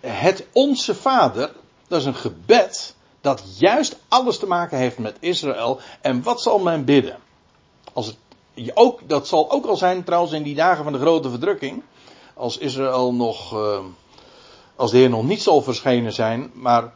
[0.00, 1.52] het Onze Vader,
[1.88, 5.80] dat is een gebed dat juist alles te maken heeft met Israël.
[6.00, 7.16] En wat zal men bidden?
[7.92, 8.16] Als het,
[8.74, 11.82] ook, dat zal ook al zijn trouwens in die dagen van de grote verdrukking.
[12.34, 13.78] Als Israël nog, uh,
[14.76, 16.92] als de Heer nog niet zal verschenen zijn, maar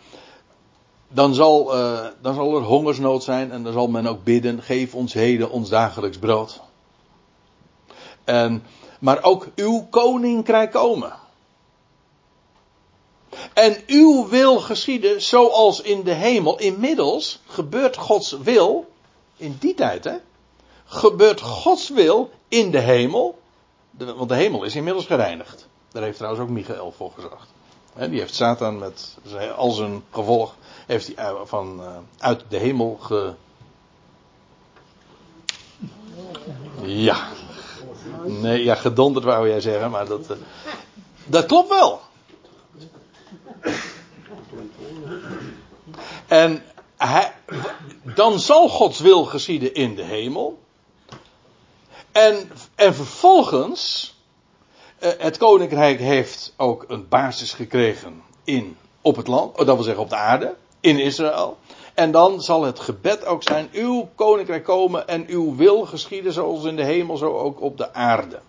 [1.09, 4.95] dan zal, uh, dan zal er hongersnood zijn en dan zal men ook bidden, geef
[4.95, 6.65] ons heden ons dagelijks brood.
[8.27, 8.65] En,
[9.01, 11.13] maar ook uw koninkrijk komen.
[13.53, 16.59] En uw wil geschieden zoals in de hemel.
[16.59, 18.87] Inmiddels gebeurt Gods wil,
[19.37, 20.17] in die tijd hè,
[20.85, 23.39] gebeurt Gods wil in de hemel.
[23.91, 25.69] want de hemel is inmiddels gereinigd.
[25.93, 27.49] Daar heeft trouwens ook Michael voor gezorgd.
[28.11, 29.17] die heeft Satan met
[29.57, 30.55] al zijn gevolg
[30.87, 33.35] heeft hij van, eh, uit de hemel ge.
[36.83, 37.29] Ja,
[38.27, 40.37] Nee, ja, gedonderd wou jij zeggen, maar dat, uh,
[41.27, 42.01] dat klopt wel.
[46.27, 46.63] En
[46.97, 47.33] hij,
[48.03, 50.59] dan zal Gods wil geschieden in de hemel.
[52.13, 54.15] En, en vervolgens,
[55.01, 60.03] uh, het koninkrijk heeft ook een basis gekregen in, op het land, dat wil zeggen
[60.03, 61.59] op de aarde, in Israël.
[61.97, 66.65] En dan zal het gebed ook zijn: uw koninkrijk komen en uw wil geschieden zoals
[66.65, 68.41] in de hemel, zo ook op de aarde.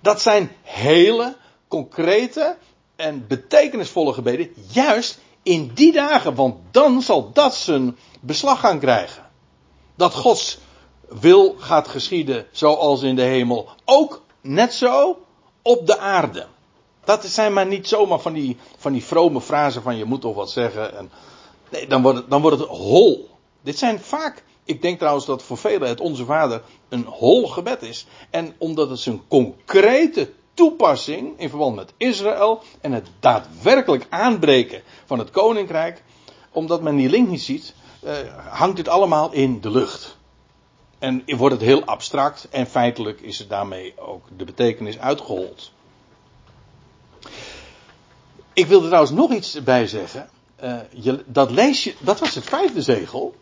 [0.00, 1.36] Dat zijn hele
[1.68, 2.56] concrete
[2.96, 9.26] en betekenisvolle gebeden, juist in die dagen, want dan zal dat zijn beslag gaan krijgen.
[9.94, 10.58] Dat Gods
[11.08, 15.18] wil gaat geschieden zoals in de hemel, ook net zo
[15.62, 16.46] op de aarde.
[17.04, 20.34] Dat zijn maar niet zomaar van die, van die vrome frasen van je moet toch
[20.34, 21.10] wat zeggen en
[21.70, 23.28] Nee, dan wordt het, dan wordt het hol.
[23.62, 27.82] Dit zijn vaak, ik denk trouwens dat voor velen het Onze Vader een hol gebed
[27.82, 28.06] is.
[28.30, 35.18] En omdat het zijn concrete toepassing in verband met Israël en het daadwerkelijk aanbreken van
[35.18, 36.02] het koninkrijk,
[36.52, 38.14] omdat men die link niet ziet, eh,
[38.48, 40.16] hangt dit allemaal in de lucht.
[40.98, 45.72] En wordt het heel abstract en feitelijk is er daarmee ook de betekenis uitgehold.
[48.52, 50.28] Ik wil er trouwens nog iets bij zeggen.
[50.64, 53.34] Uh, je, dat, je, dat was het vijfde zegel.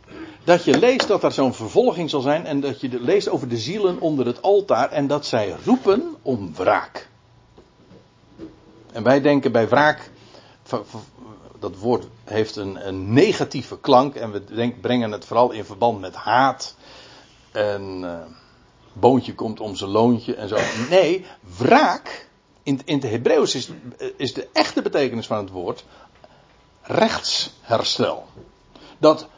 [0.44, 2.46] Dat je leest dat er zo'n vervolging zal zijn.
[2.46, 4.90] En dat je leest over de zielen onder het altaar.
[4.90, 7.08] En dat zij roepen om wraak.
[8.92, 10.10] En wij denken bij wraak.
[11.58, 14.14] Dat woord heeft een, een negatieve klank.
[14.14, 16.76] En we denk, brengen het vooral in verband met haat.
[17.52, 18.18] En uh,
[18.92, 20.56] boontje komt om zijn loontje en zo.
[20.90, 21.24] Nee,
[21.58, 22.28] wraak.
[22.62, 23.70] In, in het Hebreeuws is,
[24.16, 25.84] is de echte betekenis van het woord
[26.86, 28.26] rechtsherstel.
[28.98, 29.28] Dat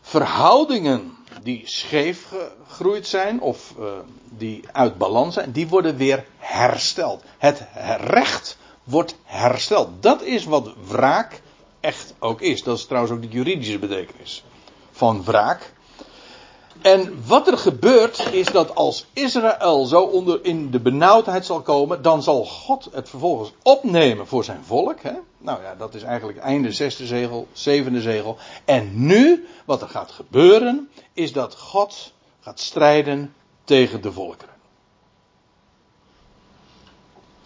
[0.00, 2.32] verhoudingen die scheef
[2.66, 3.86] gegroeid zijn of uh,
[4.28, 7.22] die uit balans zijn, die worden weer hersteld.
[7.38, 7.62] Het
[7.98, 10.02] recht wordt hersteld.
[10.02, 11.40] Dat is wat wraak
[11.80, 12.62] echt ook is.
[12.62, 14.44] Dat is trouwens ook de juridische betekenis
[14.90, 15.74] van wraak.
[16.82, 22.02] En wat er gebeurt is dat als Israël zo onder in de benauwdheid zal komen,
[22.02, 25.00] dan zal God het vervolgens opnemen voor zijn volk.
[25.00, 25.12] Hè?
[25.38, 28.36] Nou ja, dat is eigenlijk einde zesde zegel, zevende zegel.
[28.64, 33.34] En nu, wat er gaat gebeuren, is dat God gaat strijden
[33.64, 34.54] tegen de volkeren.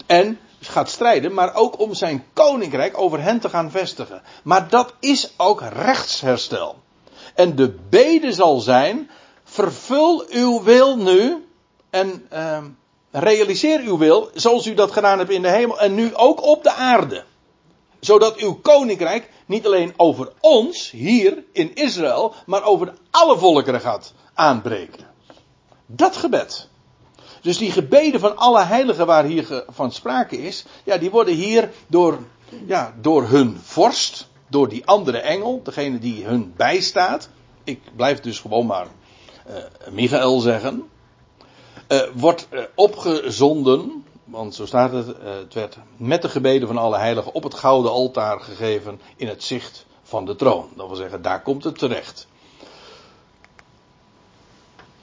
[0.05, 4.21] En gaat strijden, maar ook om zijn koninkrijk over hen te gaan vestigen.
[4.43, 6.75] Maar dat is ook rechtsherstel.
[7.35, 9.09] En de bede zal zijn
[9.51, 11.45] vervul uw wil nu
[11.89, 12.57] en uh,
[13.11, 16.63] realiseer uw wil zoals u dat gedaan hebt in de hemel en nu ook op
[16.63, 17.23] de aarde.
[17.99, 24.13] Zodat uw koninkrijk niet alleen over ons hier in Israël, maar over alle volkeren gaat
[24.33, 25.07] aanbreken.
[25.85, 26.67] Dat gebed.
[27.41, 31.71] Dus die gebeden van alle heiligen waar hier van sprake is, ja, die worden hier
[31.87, 32.19] door,
[32.65, 37.29] ja, door hun vorst, door die andere engel, degene die hun bijstaat.
[37.63, 38.87] Ik blijf dus gewoon maar
[39.49, 39.55] uh,
[39.91, 40.89] Michael zeggen,
[41.87, 46.97] uh, wordt uh, opgezonden, want zo staat het, het werd met de gebeden van alle
[46.97, 50.69] heiligen op het gouden altaar gegeven in het zicht van de troon.
[50.75, 52.27] Dat wil zeggen, daar komt het terecht.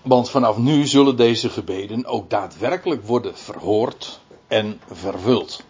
[0.02, 5.62] Want vanaf nu zullen deze gebeden ook daadwerkelijk worden verhoord en vervuld.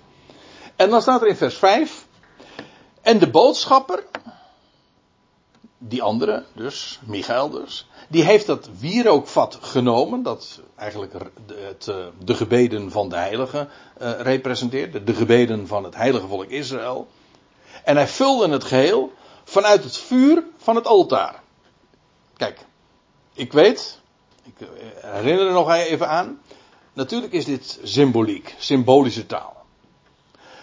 [0.77, 2.07] En dan staat er in vers 5.
[3.03, 4.05] En de boodschapper,
[5.79, 11.13] die andere, dus Michael dus, die heeft dat wierookvat genomen, dat eigenlijk
[11.69, 13.69] het, eh, de gebeden van de heiligen
[14.03, 17.09] uh, representeert, de gebeden van het heilige volk Israël.
[17.85, 19.13] En hij vulde het geheel
[19.45, 21.43] vanuit het vuur van het altaar.
[22.37, 22.67] Kijk,
[23.35, 24.01] ik weet,
[24.45, 24.69] ik eh,
[25.13, 26.41] herinner er nog even aan,
[26.93, 29.57] natuurlijk is dit symboliek, symbolische taal.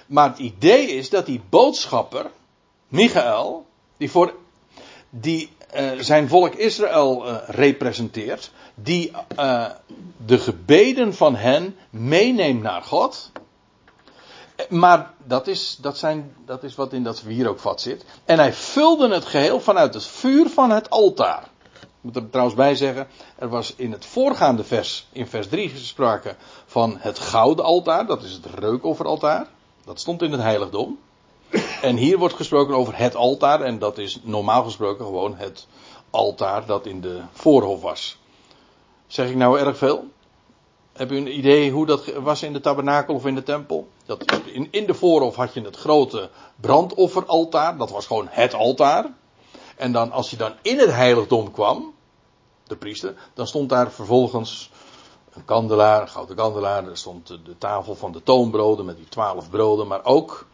[0.07, 2.31] Maar het idee is dat die boodschapper,
[2.87, 3.65] Michael,
[3.97, 4.33] die voor
[5.19, 9.65] die uh, zijn volk Israël uh, representeert, die uh,
[10.25, 13.31] de gebeden van hen meeneemt naar God.
[14.69, 18.05] Maar dat is, dat, zijn, dat is wat in dat wierookvat zit.
[18.25, 21.43] En hij vulde het geheel vanuit het vuur van het altaar.
[21.73, 25.69] Ik moet er trouwens bij zeggen, er was in het voorgaande vers, in vers 3
[25.69, 29.47] gesproken van het gouden altaar, dat is het reukofferaltaar.
[29.85, 30.99] Dat stond in het heiligdom.
[31.81, 33.61] En hier wordt gesproken over het altaar.
[33.61, 35.67] En dat is normaal gesproken gewoon het
[36.09, 38.17] altaar dat in de voorhof was.
[39.07, 40.05] Zeg ik nou erg veel?
[40.93, 43.87] Heb u een idee hoe dat was in de tabernakel of in de tempel?
[44.05, 47.77] Dat in, in de voorhof had je het grote brandofferaltaar.
[47.77, 49.13] Dat was gewoon het altaar.
[49.75, 51.93] En dan als je dan in het heiligdom kwam,
[52.63, 54.71] de priester, dan stond daar vervolgens
[55.33, 56.87] een kandelaar, een gouden kandelaar.
[56.87, 60.45] Er stond de tafel van de toonbroden met die twaalf broden, maar ook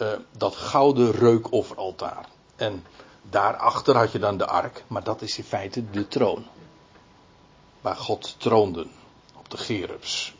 [0.00, 2.28] uh, dat gouden reukofferaltaar.
[2.56, 2.84] En
[3.30, 6.46] daarachter had je dan de ark, maar dat is in feite de troon.
[7.80, 8.86] Waar God troonde
[9.38, 10.36] op de gerubs.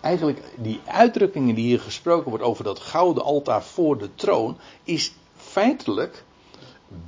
[0.00, 5.12] Eigenlijk die uitdrukkingen die hier gesproken wordt over dat gouden altaar voor de troon, is
[5.36, 6.24] feitelijk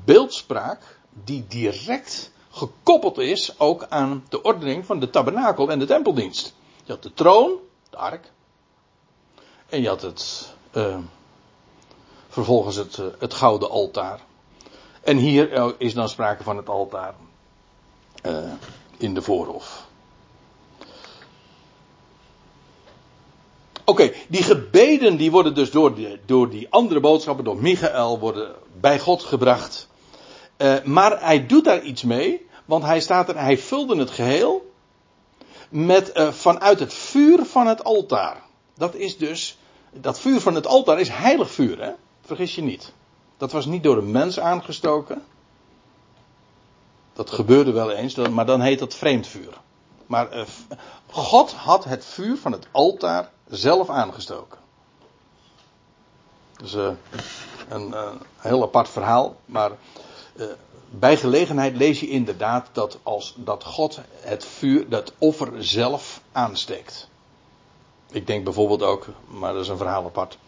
[0.05, 6.55] beeldspraak die direct gekoppeld is ook aan de ordening van de tabernakel en de tempeldienst.
[6.85, 7.59] Je had de troon,
[7.91, 8.33] de ark,
[9.68, 10.97] en je had het uh,
[12.29, 14.20] vervolgens het, uh, het gouden altaar.
[15.03, 17.14] En hier uh, is dan sprake van het altaar
[18.97, 19.87] in de voorhof.
[23.85, 28.55] Oké, die gebeden die worden dus door die, door die andere boodschappen, door Michael, worden
[28.81, 29.89] bij God gebracht.
[30.85, 34.72] maar hij doet daar iets mee, want hij staat er, hij vulde het geheel
[35.68, 38.43] met vanuit het vuur van het altaar.
[38.75, 39.59] Dat is dus
[40.01, 41.92] dat vuur van het altaar is heilig vuur, hè?
[42.20, 42.92] Vergis je niet.
[43.36, 45.22] Dat was niet door een mens aangestoken.
[47.12, 49.61] Dat gebeurde wel eens, maar dan heet dat vreemdvuur.
[50.07, 50.45] Maar uh,
[51.11, 54.59] God had het vuur van het altaar zelf aangestoken.
[56.57, 56.90] Dus uh,
[57.68, 59.70] een, uh, heel apart verhaal, maar
[60.90, 67.09] bij gelegenheid lees je inderdaad dat, als, dat God het vuur, dat offer zelf aansteekt.
[68.15, 70.39] Ik denk bijvoorbeeld ook, maar dat is een verhaal apart,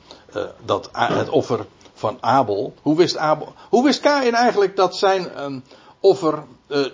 [0.65, 2.75] dat het offer van Abel.
[2.83, 5.57] Hoe wist, Abel, hoe wist Kain eigenlijk dat zijn uh,
[6.01, 6.87] offer uh,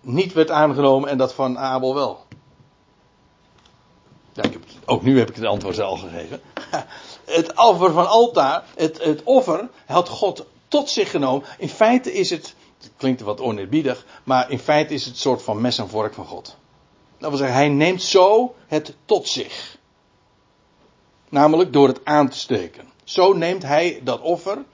[0.00, 2.26] niet werd aangenomen en dat van Abel wel?
[4.32, 4.42] Ja,
[4.84, 6.40] ook nu heb ik het antwoord al gegeven.
[7.24, 11.48] Het offer van altaar, het, het offer, had God tot zich genomen.
[11.58, 15.42] In feite is het, het klinkt wat oneerbiedig, maar in feite is het een soort
[15.42, 16.56] van mes en vork van God.
[17.18, 19.78] Dat wil zeggen, hij neemt zo het tot zich.
[21.28, 22.88] Namelijk door het aan te steken.
[23.04, 24.64] Zo neemt hij dat offer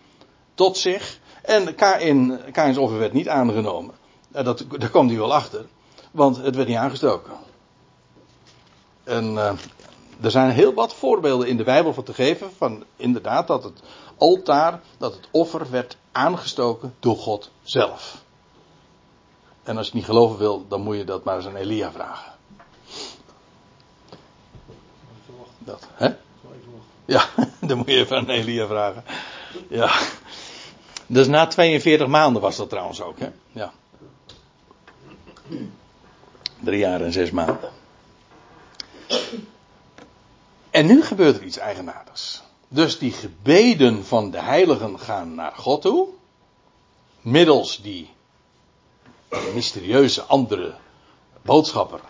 [0.54, 1.18] tot zich.
[1.42, 3.94] En Kain, Kains offer werd niet aangenomen.
[4.28, 5.66] Dat, daar kwam hij wel achter.
[6.10, 7.32] Want het werd niet aangestoken.
[9.04, 9.52] En uh,
[10.20, 12.50] er zijn heel wat voorbeelden in de Bijbel van te geven.
[12.56, 13.82] Van inderdaad dat het
[14.16, 18.22] altaar, dat het offer werd aangestoken door God zelf.
[19.62, 22.33] En als je niet geloven wil, dan moet je dat maar eens aan Elia vragen.
[25.64, 26.14] Dat, hè?
[27.04, 27.28] Ja,
[27.60, 29.04] dan moet je even aan Elia vragen.
[29.68, 30.00] Ja.
[31.06, 33.30] Dus na 42 maanden was dat trouwens ook, hè?
[33.52, 33.72] Ja.
[36.60, 37.70] Drie jaar en zes maanden.
[40.70, 42.42] En nu gebeurt er iets eigenaardigs.
[42.68, 46.08] Dus die gebeden van de heiligen gaan naar God toe.
[47.20, 48.10] Middels die
[49.54, 50.74] mysterieuze andere
[51.42, 52.00] boodschapper.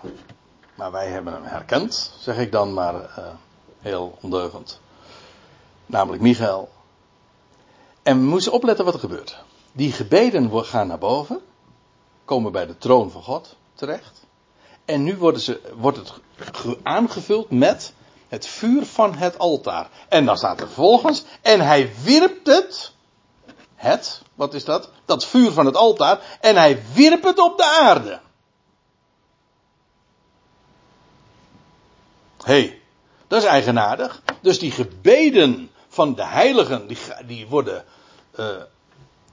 [0.74, 3.26] Maar wij hebben hem herkend, zeg ik dan maar uh,
[3.84, 4.80] heel ondeugend
[5.86, 6.72] namelijk Michael.
[8.02, 9.36] En we moesten opletten wat er gebeurt.
[9.72, 11.40] Die gebeden gaan naar boven,
[12.24, 14.26] komen bij de troon van God terecht.
[14.84, 16.12] En nu worden ze, wordt het
[16.82, 17.92] aangevuld met
[18.28, 19.88] het vuur van het altaar.
[20.08, 22.92] En dan staat er vervolgens, en hij wierp het,
[23.74, 24.90] het, wat is dat?
[25.04, 28.20] Dat vuur van het altaar, en hij wierp het op de aarde.
[32.44, 32.82] Hé, hey,
[33.28, 34.22] dat is eigenaardig.
[34.40, 37.84] Dus die gebeden van de heiligen, die, die worden
[38.38, 38.46] uh,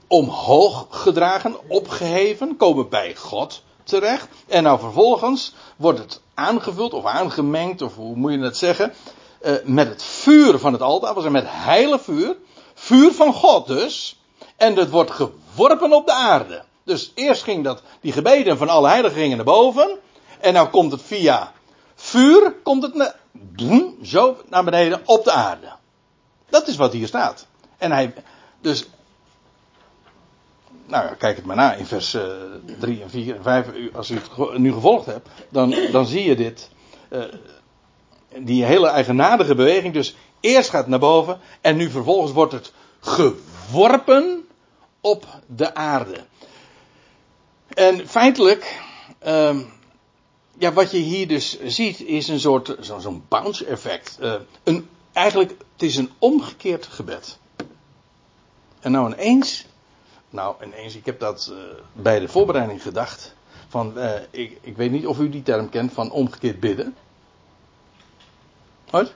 [0.06, 4.28] omhoog gedragen, opgeheven, komen bij God terecht.
[4.48, 8.92] En nou vervolgens wordt het aangevuld of aangemengd, of hoe moet je het zeggen,
[9.42, 12.36] uh, met het vuur van het altaar, was met heilig vuur,
[12.74, 14.20] vuur van God dus,
[14.56, 16.64] en dat wordt geworpen op de aarde.
[16.84, 19.98] Dus eerst ging dat, die gebeden van alle heiligen gingen naar boven,
[20.40, 21.52] en nou komt het via
[21.94, 23.20] vuur, komt het naar,
[24.02, 25.72] zo naar beneden op de aarde.
[26.48, 27.46] Dat is wat hier staat.
[27.78, 28.14] En hij,
[28.60, 28.88] dus,
[30.86, 32.22] nou kijk het maar na in vers uh,
[32.78, 33.66] 3 en 4 en 5.
[33.92, 36.70] Als u het nu gevolgd hebt, dan, dan zie je dit.
[37.10, 37.24] Uh,
[38.38, 39.94] die hele eigenaardige beweging.
[39.94, 44.48] Dus eerst gaat het naar boven en nu vervolgens wordt het geworpen
[45.00, 46.24] op de aarde.
[47.68, 48.80] En feitelijk,
[49.26, 49.56] uh,
[50.62, 54.18] ja, wat je hier dus ziet is een soort zo'n zo bounce effect.
[54.20, 57.38] Uh, een eigenlijk, het is een omgekeerd gebed.
[58.80, 59.66] En nou ineens,
[60.30, 61.58] nou ineens, ik heb dat uh,
[61.92, 63.34] bij de voorbereiding gedacht.
[63.68, 66.96] Van, uh, ik, ik weet niet of u die term kent van omgekeerd bidden.
[68.90, 69.12] Wat?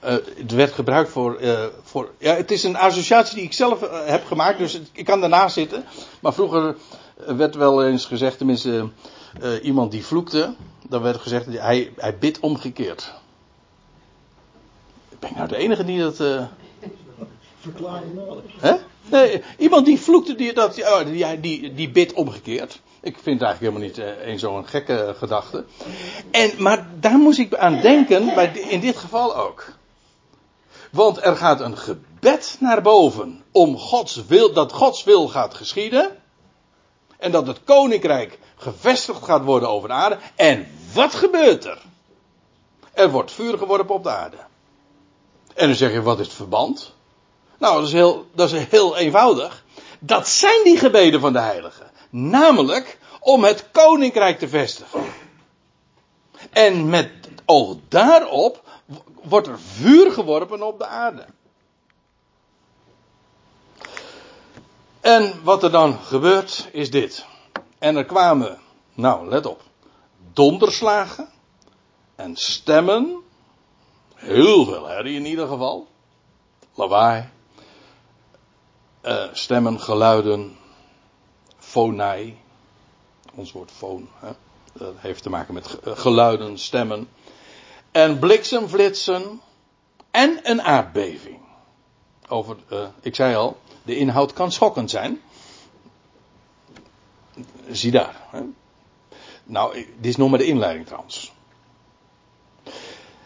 [0.00, 1.40] Het werd gebruikt voor,
[1.82, 2.10] voor.
[2.18, 5.84] Ja, het is een associatie die ik zelf heb gemaakt, dus ik kan daarnaast zitten.
[6.20, 6.76] Maar vroeger
[7.16, 8.90] werd wel eens gezegd, tenminste,
[9.62, 10.54] iemand die vloekte,
[10.88, 13.12] dan werd gezegd, hij, hij bidt omgekeerd.
[15.18, 16.20] Ben ik nou de enige die dat.
[16.20, 16.44] Uh...
[17.60, 18.02] Verklaar?
[19.10, 22.80] Nee, iemand die vloekte, die, dat, oh, die, die, die bidt omgekeerd.
[23.00, 25.64] Ik vind het eigenlijk helemaal niet uh, een zo'n gekke gedachte.
[26.30, 29.72] En, maar daar moest ik aan denken, bij, in dit geval ook.
[30.90, 36.10] Want er gaat een gebed naar boven om Gods wil, dat Gods wil gaat geschieden.
[37.18, 40.18] En dat het koninkrijk gevestigd gaat worden over de aarde.
[40.34, 41.82] En wat gebeurt er?
[42.92, 44.36] Er wordt vuur geworpen op de aarde.
[45.54, 46.94] En dan zeg je, wat is het verband?
[47.58, 49.64] Nou, dat is heel, dat is heel eenvoudig.
[49.98, 51.90] Dat zijn die gebeden van de heiligen.
[52.10, 55.04] Namelijk om het koninkrijk te vestigen.
[56.50, 57.10] En met
[57.44, 58.62] oog daarop
[59.22, 61.24] wordt er vuur geworpen op de aarde.
[65.00, 67.24] En wat er dan gebeurt is dit.
[67.78, 68.58] En er kwamen,
[68.94, 69.62] nou let op,
[70.32, 71.28] donderslagen
[72.14, 73.24] en stemmen
[74.24, 75.86] Heel veel herrie in ieder geval.
[76.74, 77.28] Lawaai.
[79.02, 80.56] Uh, stemmen, geluiden.
[81.58, 82.38] fonai.
[83.34, 84.08] Ons woord foon.
[84.72, 87.08] Dat heeft te maken met geluiden, stemmen.
[87.90, 89.40] En bliksemflitsen.
[90.10, 91.38] En een aardbeving.
[92.28, 95.20] Over, uh, ik zei al, de inhoud kan schokkend zijn.
[97.70, 98.20] Zie daar.
[98.30, 98.40] Hè?
[99.44, 101.32] Nou, dit is nog maar de inleiding trouwens.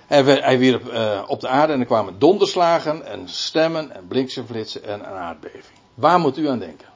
[0.06, 5.00] Hij, wierp uh, op de aarde en er kwamen donderslagen en stemmen en bliksemflitsen en
[5.00, 5.78] een aardbeving.
[5.94, 6.88] Waar moet u aan denken?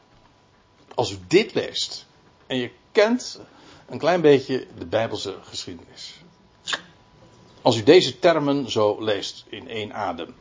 [0.95, 2.07] Als u dit leest
[2.47, 3.41] en je kent
[3.87, 6.21] een klein beetje de Bijbelse geschiedenis.
[7.63, 10.35] Als u deze termen zo leest in één adem.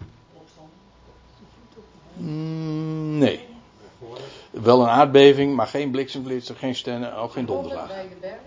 [4.62, 7.88] Wel een aardbeving, maar geen bliksemflitsen, geen sterren, ook geen donderslag.
[7.88, 8.40] Bij de berg?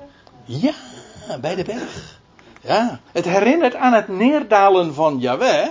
[0.45, 2.21] Ja, bij de berg.
[2.61, 5.69] Ja, het herinnert aan het neerdalen van Yahweh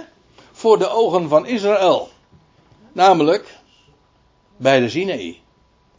[0.52, 2.10] voor de ogen van Israël.
[2.91, 3.58] Namelijk
[4.58, 5.41] bij de Sinaï.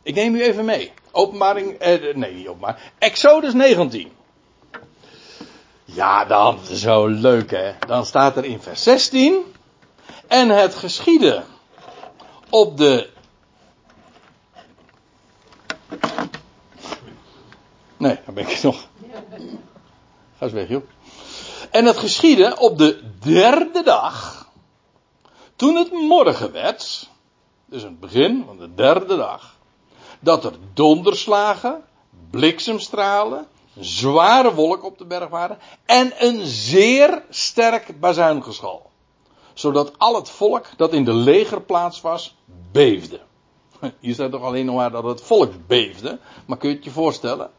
[0.03, 0.93] Ik neem u even mee.
[1.13, 2.79] Openbaring, eh, nee niet openbaring.
[2.99, 4.13] Exodus 19.
[5.85, 7.73] Ja, dan zo leuk hè.
[7.87, 9.55] Dan staat er in vers 16.
[10.29, 11.45] En het geschieden
[12.51, 13.13] op de.
[18.05, 18.87] Nee, dan ben ik nog.
[20.37, 20.83] Ga eens weg, joh.
[21.71, 24.47] En het geschiedde op de derde dag.
[25.57, 27.11] Toen het morgen werd.
[27.67, 29.57] Dus het begin van de derde dag.
[30.21, 31.85] Dat er donderslagen,
[32.31, 33.47] bliksemstralen,
[33.79, 35.59] zware wolk op de berg waren.
[35.85, 38.91] En een zeer sterk bazuingeschal.
[39.55, 42.37] Zodat al het volk dat in de legerplaats was,
[42.73, 43.21] beefde.
[44.01, 46.19] Hier staat toch alleen nog maar dat het volk beefde.
[46.47, 47.51] Maar kun je het je voorstellen?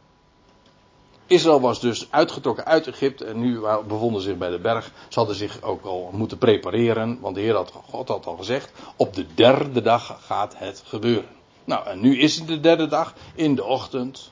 [1.27, 4.91] Israël was dus uitgetrokken uit Egypte en nu bevonden zich bij de berg.
[5.07, 8.71] Ze hadden zich ook al moeten prepareren, want de Heer had, God had al gezegd,
[8.95, 11.29] op de derde dag gaat het gebeuren.
[11.63, 14.31] Nou, en nu is het de derde dag, in de ochtend.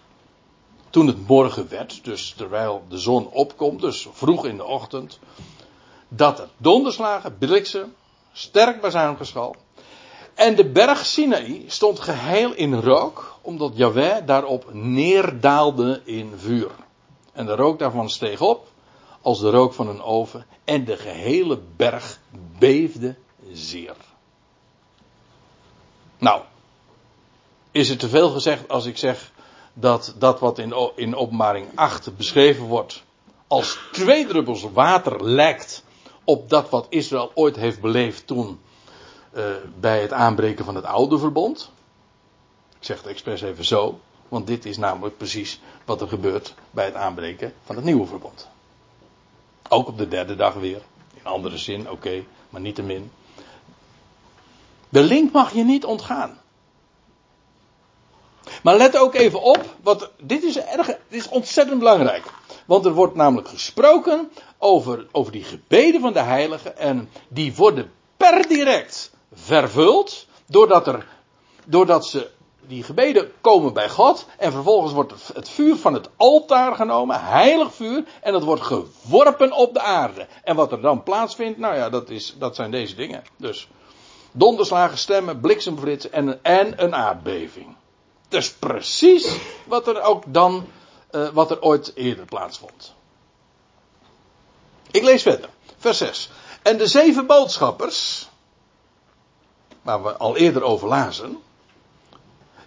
[0.90, 5.20] Toen het morgen werd, dus terwijl de zon opkomt, dus vroeg in de ochtend,
[6.08, 7.94] dat er donderslagen, bliksem,
[8.32, 9.56] sterk bazuingeschal.
[10.36, 16.72] En de berg Sinaï stond geheel in rook, omdat Yahweh daarop neerdaalde in vuur.
[17.34, 18.68] En de rook daarvan steeg op
[19.22, 22.20] als de rook van een oven en de gehele berg
[22.60, 23.16] beefde
[23.52, 23.96] zeer.
[26.18, 26.42] Nou,
[27.72, 29.32] is het te veel gezegd als ik zeg
[29.74, 33.04] dat dat wat in, in openbaring 8 beschreven wordt
[33.48, 35.84] als twee druppels water lijkt
[36.24, 38.60] op dat wat Israël ooit heeft beleefd toen
[39.34, 39.44] uh,
[39.80, 41.72] bij het aanbreken van het oude verbond.
[42.80, 44.00] Ik zeg het expres even zo.
[44.28, 48.48] Want dit is namelijk precies wat er gebeurt bij het aanbreken van het nieuwe verbond.
[49.70, 50.82] Ook op de derde dag weer.
[51.14, 53.12] In andere zin, oké, maar niet te min.
[54.90, 56.42] De link mag je niet ontgaan.
[58.64, 62.24] Maar let ook even op, want dit is, erg, is ontzettend belangrijk.
[62.66, 66.78] Want er wordt namelijk gesproken over, over die gebeden van de heiligen.
[66.78, 70.28] En die worden per direct vervuld.
[70.46, 71.08] Doordat, er,
[71.66, 72.30] doordat ze
[72.68, 77.74] die gebeden komen bij God en vervolgens wordt het vuur van het altaar genomen, heilig
[77.74, 80.28] vuur, en dat wordt geworpen op de aarde.
[80.44, 83.24] En wat er dan plaatsvindt, nou ja, dat, is, dat zijn deze dingen.
[83.38, 83.68] Dus
[84.32, 87.76] donderslagen, stemmen, bliksemflitsen en, en een aardbeving.
[88.28, 90.68] Dat is precies wat er ook dan,
[91.12, 92.94] uh, wat er ooit eerder plaatsvond.
[94.92, 96.30] Ik lees verder, vers 6.
[96.62, 98.30] En de zeven boodschappers,
[99.84, 101.38] waar we al eerder over lazen,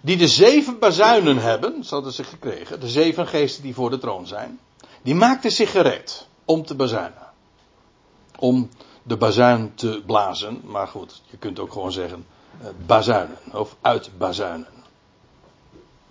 [0.01, 3.97] die de zeven bazuinen hebben, zo hadden ze gekregen, de zeven geesten die voor de
[3.97, 4.59] troon zijn,
[5.01, 7.25] die maakten zich gereed om te bazuinen.
[8.39, 8.69] Om
[9.03, 12.25] de bazuin te blazen, maar goed, je kunt ook gewoon zeggen
[12.61, 14.67] uh, bazuinen of uitbazuinen.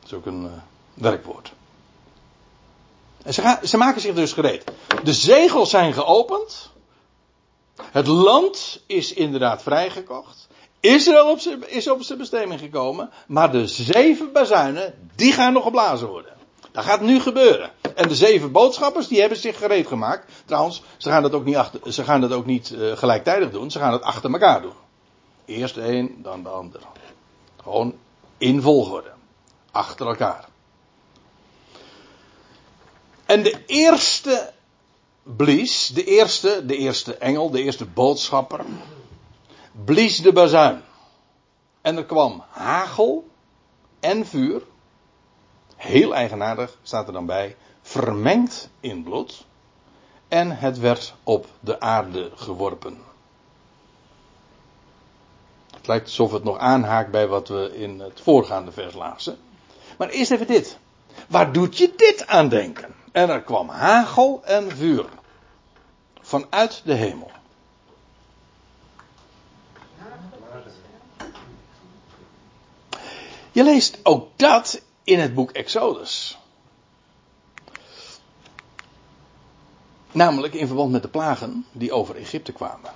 [0.01, 0.51] Dat is ook een uh,
[0.95, 1.53] werkwoord.
[3.23, 4.65] En ze, gaan, ze maken zich dus gereed.
[5.05, 6.71] De zegels zijn geopend.
[7.83, 10.46] Het land is inderdaad vrijgekocht.
[10.87, 16.09] Israël op is op zijn bestemming gekomen, maar de zeven bazuinen, die gaan nog geblazen
[16.09, 16.33] worden.
[16.73, 17.71] Dat gaat nu gebeuren.
[17.95, 20.33] En de zeven boodschappers, die hebben zich gereed gemaakt.
[20.45, 23.71] Trouwens, ze gaan dat ook niet, achter, ze gaan dat ook niet uh, gelijktijdig doen,
[23.71, 24.73] ze gaan het achter elkaar doen.
[25.45, 26.81] Eerst de een, dan de ander.
[27.63, 27.95] Gewoon
[28.39, 29.11] in volgorde.
[29.71, 30.49] Achter elkaar.
[33.27, 34.53] En de eerste
[35.23, 38.61] blies, de eerste, de eerste engel, de eerste boodschapper,
[39.85, 40.83] blies de bazuin.
[41.81, 43.29] En er kwam hagel
[44.01, 44.63] en vuur.
[45.77, 47.57] Heel eigenaardig staat er dan bij.
[47.83, 49.47] Vermengd in bloed.
[50.29, 52.99] En het werd op de aarde geworpen.
[55.71, 59.39] Het lijkt alsof het nog aanhaakt bij wat we in het voorgaande vers lazen.
[59.99, 60.79] Maar eerst even dit.
[61.29, 62.95] Waar doet je dit aan denken?
[63.13, 65.07] En er kwam hagel en vuur.
[66.21, 67.31] Vanuit de hemel.
[73.57, 76.39] Je leest ook dat in het boek Exodus.
[80.13, 82.91] Namelijk in verband met de plagen die over Egypte kwamen.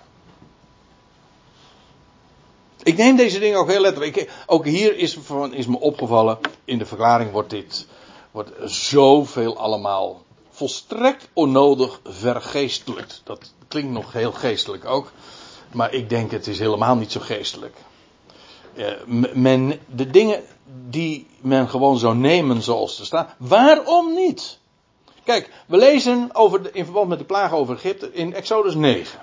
[2.82, 4.30] Ik neem deze dingen ook heel letterlijk.
[4.46, 5.16] Ook hier is,
[5.66, 6.38] me opgevallen.
[6.64, 7.86] In de verklaring wordt dit.
[8.30, 13.18] Wordt zoveel allemaal volstrekt onnodig vergeestelijk.
[13.24, 15.12] Dat klinkt nog heel geestelijk ook.
[15.72, 17.76] Maar ik denk het is helemaal niet zo geestelijk.
[18.74, 18.92] Uh,
[19.34, 20.42] men, de dingen
[20.88, 23.28] die men gewoon zou nemen zoals ze staan.
[23.38, 24.58] Waarom niet?
[25.24, 29.20] Kijk, we lezen over de, in verband met de plagen over Egypte in Exodus 9.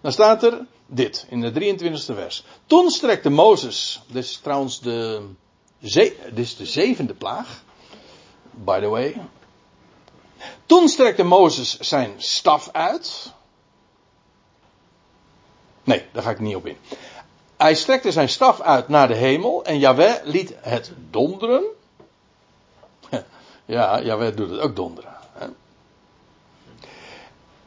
[0.00, 2.44] Dan staat er dit in de 23e vers.
[2.66, 5.22] Toen strekte Mozes, dit is trouwens de,
[5.78, 7.62] dit is de zevende plaag,
[8.50, 9.20] by the way.
[10.66, 13.32] Toen strekte Mozes zijn staf uit.
[15.84, 16.76] Nee, daar ga ik niet op in.
[17.62, 21.64] Hij strekte zijn staf uit naar de hemel en Yahweh liet het donderen.
[23.64, 25.14] Ja, Yahweh doet het ook donderen.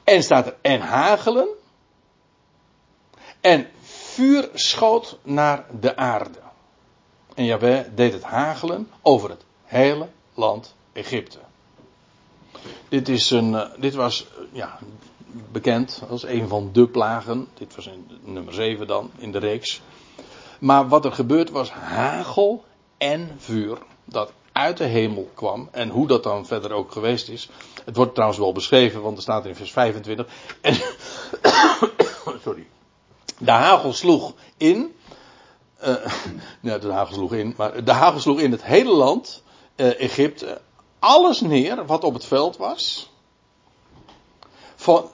[0.04, 1.48] En staat er en hagelen.
[3.42, 6.40] En vuur schoot naar de aarde.
[7.36, 11.40] En Jahweh deed het hagelen over het hele land Egypte.
[12.90, 14.80] Dit, is een, eh, dit was eh, ja,
[15.52, 17.48] bekend als een van de plagen.
[17.54, 17.90] Dit was
[18.22, 19.82] nummer 7 dan in de reeks.
[20.60, 22.64] Maar wat er gebeurd was hagel
[22.98, 23.78] en vuur.
[24.06, 25.70] Dat uit de hemel kwam.
[25.72, 27.50] En hoe dat dan verder ook geweest is.
[27.86, 30.28] Het wordt trouwens wel beschreven, want er staat in vers 25.
[30.62, 30.76] En,
[32.44, 32.68] sorry.
[33.38, 34.94] De hagel sloeg in.
[35.86, 35.96] Uh,
[36.82, 37.54] de hagel sloeg in.
[37.58, 39.44] Maar de hagel sloeg in het hele land.
[39.76, 40.62] Uh, Egypte.
[41.00, 43.10] Alles neer wat op het veld was.
[44.76, 45.10] Van,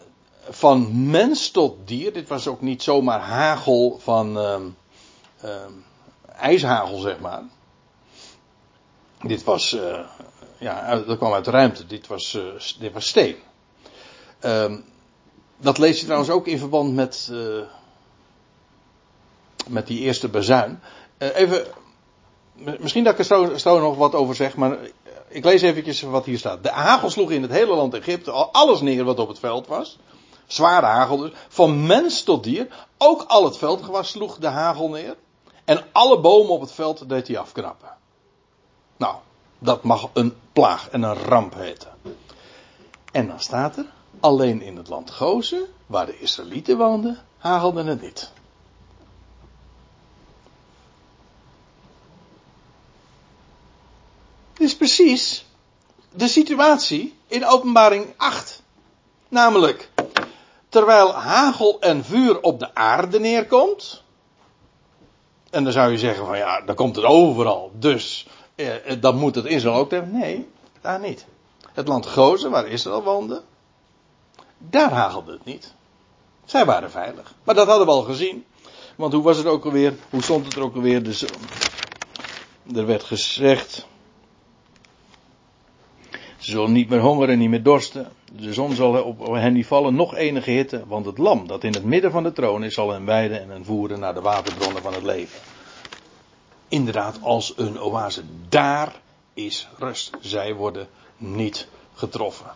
[0.51, 2.13] van mens tot dier.
[2.13, 4.37] Dit was ook niet zomaar hagel van.
[4.37, 5.65] Uh,
[6.35, 7.43] ijshagel, zeg maar.
[9.21, 9.73] Dit was.
[9.73, 9.99] Uh,
[10.57, 11.85] ja, dat kwam uit de ruimte.
[11.85, 12.43] Dit was, uh,
[12.79, 13.35] dit was steen.
[14.41, 14.85] Um,
[15.57, 17.29] dat lees je trouwens ook in verband met.
[17.31, 17.61] Uh,
[19.67, 20.79] met die eerste bazuin.
[21.17, 21.65] Uh, even,
[22.79, 24.77] misschien dat ik er zo, zo, nog wat over zeg, maar
[25.27, 26.63] ik lees eventjes wat hier staat.
[26.63, 29.97] De hagel sloeg in het hele land Egypte alles neer wat op het veld was.
[30.51, 31.31] Zware hagel dus.
[31.47, 32.87] Van mens tot dier.
[32.97, 35.15] Ook al het veldgewas sloeg de hagel neer.
[35.65, 37.89] En alle bomen op het veld deed hij afknappen.
[38.97, 39.15] Nou,
[39.59, 41.91] dat mag een plaag en een ramp heten.
[43.11, 43.85] En dan staat er,
[44.19, 48.31] alleen in het land Gozen, waar de Israëlieten woonden, hagelde het niet.
[54.53, 55.45] Dit is precies
[56.09, 58.61] de situatie in openbaring 8.
[59.27, 59.90] Namelijk,
[60.71, 64.03] terwijl hagel en vuur op de aarde neerkomt.
[65.49, 67.71] En dan zou je zeggen van ja, dan komt het overal.
[67.73, 68.67] Dus eh,
[68.99, 70.11] dan moet het Israël ook hebben.
[70.19, 70.49] Nee,
[70.81, 71.25] daar niet.
[71.73, 73.41] Het land Gozen, waar Israël woonde.
[74.57, 75.73] Daar hagelde het niet.
[76.45, 77.33] Zij waren veilig.
[77.43, 78.45] Maar dat hadden we al gezien.
[78.95, 79.93] Want hoe was het ook alweer?
[80.09, 81.03] Hoe stond het er ook alweer?
[81.03, 81.25] Dus,
[82.75, 83.87] er werd gezegd.
[86.41, 88.11] Ze zullen niet meer hongeren, niet meer dorsten.
[88.31, 90.83] De zon zal op hen niet vallen, nog enige hitte.
[90.87, 93.49] Want het lam dat in het midden van de troon is, zal hen weiden en
[93.49, 95.39] hen voeren naar de waterbronnen van het leven.
[96.67, 98.23] Inderdaad, als een oase.
[98.49, 99.01] Daar
[99.33, 100.17] is rust.
[100.19, 100.87] Zij worden
[101.17, 102.51] niet getroffen.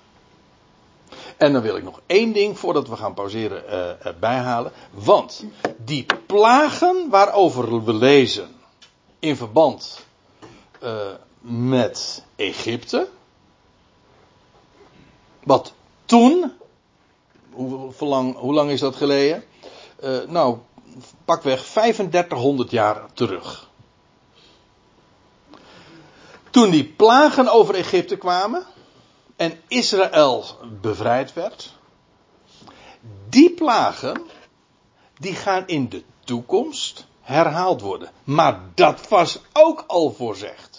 [1.38, 3.63] En dan wil ik nog één ding voordat we gaan pauzeren
[4.05, 4.71] uh, bijhalen.
[4.91, 5.45] Want
[5.77, 8.47] die plagen waarover we lezen
[9.19, 10.05] in verband
[10.83, 10.91] uh,
[11.41, 13.07] met Egypte.
[15.45, 15.73] Wat
[16.05, 16.51] toen,
[17.51, 19.43] hoe, lang, hoe lang is dat geleden?
[20.03, 20.57] Uh, nou,
[21.25, 23.69] pakweg 3500 jaar terug.
[26.49, 28.65] Toen die plagen over Egypte kwamen
[29.35, 30.45] en Israël
[30.81, 31.73] bevrijd werd,
[33.29, 34.21] die plagen,
[35.19, 38.11] die gaan in de toekomst herhaald worden.
[38.23, 40.74] Maar dat was ook al voorzegd.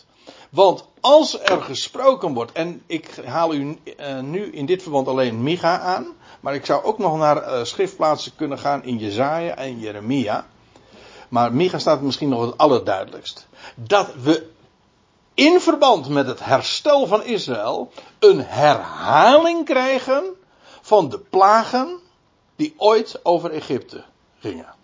[0.50, 5.42] Want als er gesproken wordt, en ik haal u uh, nu in dit verband alleen
[5.42, 6.06] Micha aan,
[6.40, 10.46] maar ik zou ook nog naar uh, schriftplaatsen kunnen gaan in Jezaja en Jeremia.
[11.28, 13.46] Maar Micha staat misschien nog het allerduidelijkst.
[13.74, 14.50] Dat we
[15.34, 20.24] in verband met het herstel van Israël een herhaling krijgen
[20.80, 22.00] van de plagen
[22.56, 24.04] die ooit over Egypte
[24.38, 24.74] gingen.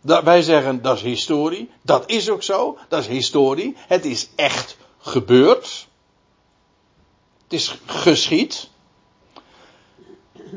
[0.00, 1.70] wij zeggen dat is historie.
[1.82, 2.78] Dat is ook zo.
[2.88, 3.76] Dat is historie.
[3.76, 5.86] Het is echt gebeurd.
[7.42, 8.68] Het is geschied.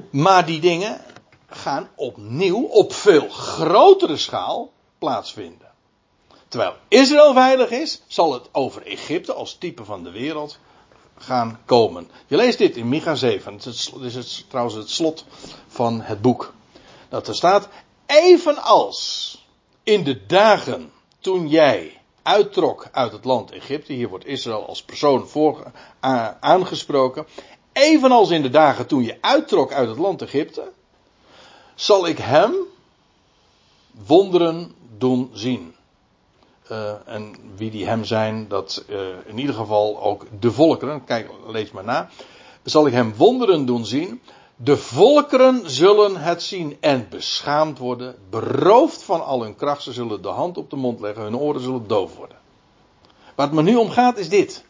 [0.10, 1.02] Maar die dingen
[1.48, 5.72] gaan opnieuw op veel grotere schaal plaatsvinden.
[6.48, 10.60] Terwijl Israël veilig is, zal het over Egypte als type van de wereld
[11.18, 12.10] gaan komen.
[12.28, 13.54] Je leest dit in Micha 7.
[13.54, 15.26] Het is, het trouwens het slot
[15.68, 16.54] van het boek.
[17.10, 17.68] Dat er staat,
[18.06, 19.46] evenals
[19.84, 21.97] in de dagen toen jij
[22.28, 25.72] uittrok uit het land Egypte, hier wordt Israël als persoon voor,
[26.40, 27.26] aangesproken,
[27.74, 30.72] evenals in de dagen toen je uittrok uit het land Egypte,
[31.76, 32.54] zal ik hem
[34.06, 35.76] wonderen doen zien.
[36.72, 41.30] Uh, en wie die hem zijn, dat uh, in ieder geval ook de volkeren, kijk,
[41.48, 42.10] lees maar na,
[42.64, 44.22] zal ik hem wonderen doen zien.
[44.60, 49.84] De volkeren zullen het zien en beschaamd worden, beroofd van al hun kracht.
[49.84, 52.38] Ze zullen de hand op de mond leggen, hun oren zullen doof worden.
[53.36, 54.66] Waar het me nu om gaat is dit.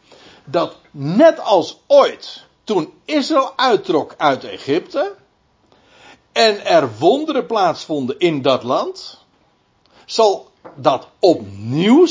[0.45, 5.15] Dat net als ooit, toen Israël uittrok uit Egypte,
[6.31, 9.25] en er wonderen plaatsvonden in dat land,
[10.05, 12.07] zal dat opnieuw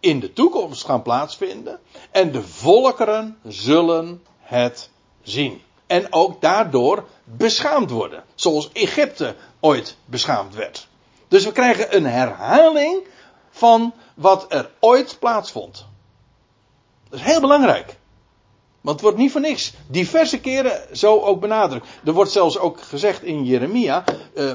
[0.00, 1.80] in de toekomst gaan plaatsvinden.
[2.10, 4.90] En de volkeren zullen het
[5.22, 5.60] zien.
[5.86, 8.24] En ook daardoor beschaamd worden.
[8.34, 10.88] Zoals Egypte ooit beschaamd werd.
[11.28, 13.02] Dus we krijgen een herhaling
[13.50, 15.86] van wat er ooit plaatsvond.
[17.08, 17.96] Dat is heel belangrijk.
[18.80, 21.86] Want het wordt niet voor niks diverse keren zo ook benadrukt.
[22.04, 24.04] Er wordt zelfs ook gezegd in Jeremia.
[24.34, 24.52] Uh,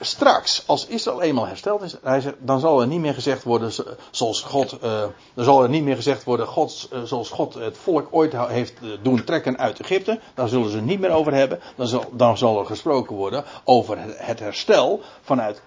[0.00, 1.96] straks, als Israël eenmaal hersteld is,
[2.38, 3.72] dan zal er niet meer gezegd worden
[4.10, 7.78] zoals God, uh, dan zal er niet meer gezegd worden God, uh, zoals God het
[7.78, 10.20] volk ooit heeft doen trekken uit Egypte.
[10.34, 11.60] Daar zullen ze het niet meer over hebben.
[11.76, 15.62] Dan zal, dan zal er gesproken worden over het herstel vanuit,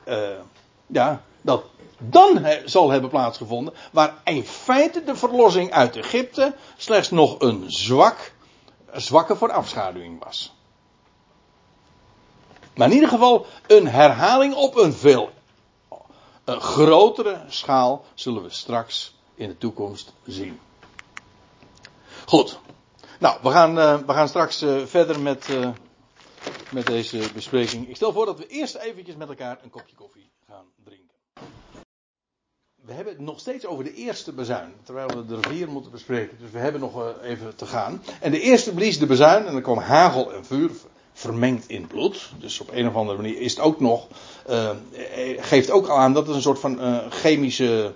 [0.88, 1.63] ja, dat
[1.97, 8.34] dan zal hebben plaatsgevonden, waar in feite de verlossing uit Egypte slechts nog een zwak,
[8.93, 10.53] zwakke voorafschaduwing was.
[12.76, 15.30] Maar in ieder geval een herhaling op een veel
[16.43, 20.59] een grotere schaal zullen we straks in de toekomst zien.
[22.26, 22.59] Goed.
[23.19, 25.47] Nou, we gaan, uh, we gaan straks uh, verder met,
[26.71, 27.89] met deze bespreking.
[27.89, 31.13] Ik stel voor dat we eerst eventjes met elkaar een kopje koffie gaan drinken
[32.86, 34.74] we hebben het nog steeds over de eerste bezuin.
[34.84, 36.38] Terwijl we er vier moeten bespreken.
[36.39, 38.03] Dus we hebben nog eh, even te gaan.
[38.21, 39.45] En de eerste blies de bezuin.
[39.45, 40.71] En dan kwam hagel en vuur
[41.14, 42.32] vermengd in bloed.
[42.39, 44.07] Dus op een of andere manier is het ook nog.
[44.49, 44.70] Uh,
[45.38, 47.93] geeft ook aan dat het een soort van uh, chemische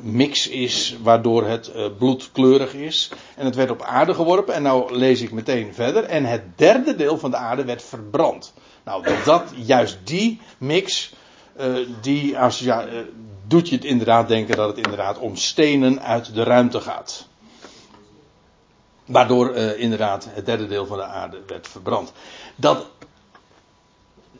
[0.00, 0.96] mix is.
[1.02, 3.10] Waardoor het uh, bloed kleurig is.
[3.36, 4.54] En het werd op aarde geworpen.
[4.54, 6.04] En nou lees ik meteen verder.
[6.04, 8.52] En het derde deel van de aarde werd verbrand.
[8.84, 11.12] Nou, dat juist die mix.
[12.00, 12.86] die als, ja,
[13.46, 17.28] doet je het inderdaad denken dat het inderdaad om stenen uit de ruimte gaat.
[19.04, 22.12] Waardoor uh, inderdaad het derde deel van de aarde werd verbrand.
[22.56, 22.86] Dat,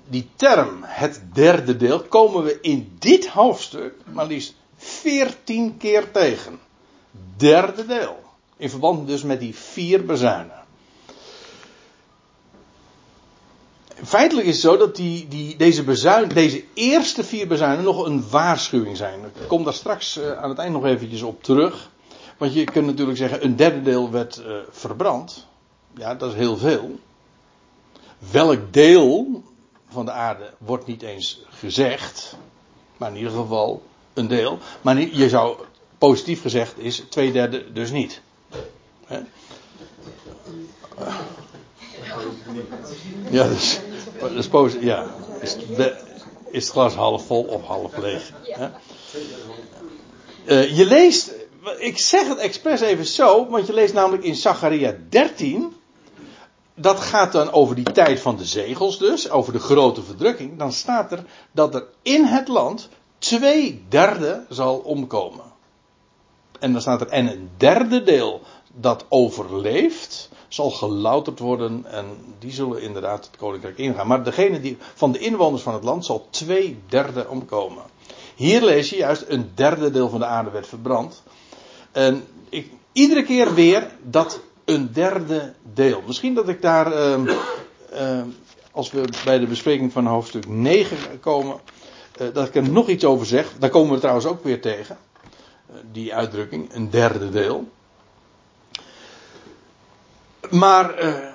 [0.09, 6.61] die term, het derde deel, komen we in dit hoofdstuk maar liefst veertien keer tegen.
[7.37, 8.23] Derde deel.
[8.57, 10.65] In verband dus met die vier bezuinen.
[14.03, 15.85] feitelijk is het zo dat die, die, deze,
[16.35, 19.21] deze eerste vier bezuinen nog een waarschuwing zijn.
[19.25, 21.91] Ik kom daar straks uh, aan het eind nog eventjes op terug.
[22.39, 25.47] Want je kunt natuurlijk zeggen, een derde deel werd uh, verbrand.
[25.97, 26.99] Ja, dat is heel veel.
[28.31, 29.43] Welk deel
[29.89, 32.37] van de aarde wordt niet eens gezegd.
[32.97, 33.83] Maar in ieder geval
[34.15, 34.59] een deel.
[34.81, 35.57] Maar je zou
[35.99, 38.21] positief gezegd is twee derde dus niet.
[43.31, 43.81] Ja, dus,
[44.51, 45.07] dus ja.
[45.41, 45.57] Is,
[46.51, 48.33] is het glas half vol of half leeg?
[50.45, 51.33] Uh, je leest,
[51.79, 55.77] ik zeg het expres even zo, want je leest namelijk in Zacharia 13.
[56.75, 60.59] Dat gaat dan over die tijd van de zegels dus, over de grote verdrukking.
[60.59, 62.89] Dan staat er dat er in het land
[63.19, 65.53] twee derde zal omkomen.
[66.61, 68.41] En dan staat er, en een derde deel
[68.73, 72.07] dat overleeft, zal gelouterd worden en
[72.39, 74.07] die zullen inderdaad het koninkrijk ingaan.
[74.07, 77.83] Maar degene die van de inwoners van het land zal twee derde omkomen.
[78.35, 81.23] Hier lees je juist een derde deel van de aarde werd verbrand.
[81.95, 86.03] En ik, iedere keer weer dat een derde deel.
[86.07, 87.19] Misschien dat ik daar, uh,
[87.93, 88.23] uh,
[88.71, 91.61] als we bij de bespreking van hoofdstuk 9 komen,
[92.21, 93.53] uh, dat ik er nog iets over zeg.
[93.59, 94.99] Daar komen we trouwens ook weer tegen.
[95.67, 97.69] Eh, die uitdrukking, een derde deel.
[100.51, 101.35] Maar, uh,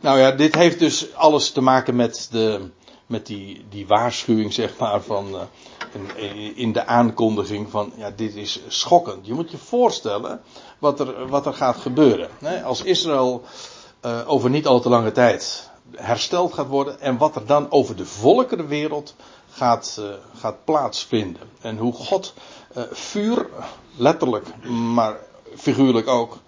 [0.00, 2.70] nou ja, dit heeft dus alles te maken met de,
[3.06, 5.48] met die, die waarschuwing, zeg maar, van.
[6.54, 7.92] In, de aankondiging van.
[7.96, 9.26] Ja, dit is schokkend.
[9.26, 10.40] Je moet je voorstellen
[10.78, 12.28] wat er, wat er gaat gebeuren.
[12.64, 13.42] Als Israël
[14.04, 17.00] uh, over niet al te lange tijd hersteld gaat worden.
[17.00, 19.14] en wat er dan over de volkerenwereld
[19.50, 21.42] gaat, uh, gaat plaatsvinden.
[21.60, 22.34] En hoe God
[22.90, 23.46] vuur,
[23.96, 25.16] letterlijk, maar
[25.56, 26.38] figuurlijk ook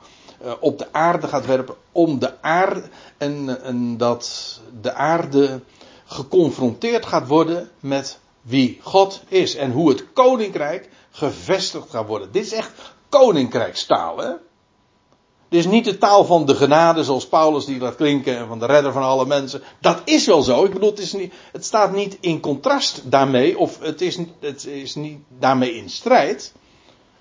[0.60, 2.82] op de aarde gaat werpen om de aarde
[3.18, 5.60] en, en dat de aarde
[6.04, 12.32] geconfronteerd gaat worden met wie God is en hoe het koninkrijk gevestigd gaat worden.
[12.32, 12.72] Dit is echt
[13.08, 14.30] koninkrijkstaal, hè?
[15.48, 18.58] Dit is niet de taal van de genade zoals Paulus die laat klinken en van
[18.58, 19.62] de redder van alle mensen.
[19.80, 20.64] Dat is wel zo.
[20.64, 24.66] Ik bedoel, het, is niet, het staat niet in contrast daarmee of het is, het
[24.66, 26.52] is niet daarmee in strijd.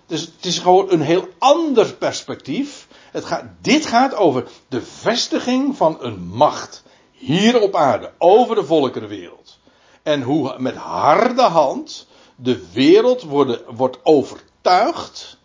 [0.05, 2.87] Dus het is gewoon een heel ander perspectief.
[3.11, 8.65] Het gaat, dit gaat over de vestiging van een macht hier op aarde, over de
[8.65, 9.59] volkerenwereld.
[10.03, 15.37] En hoe met harde hand de wereld worden, wordt overtuigd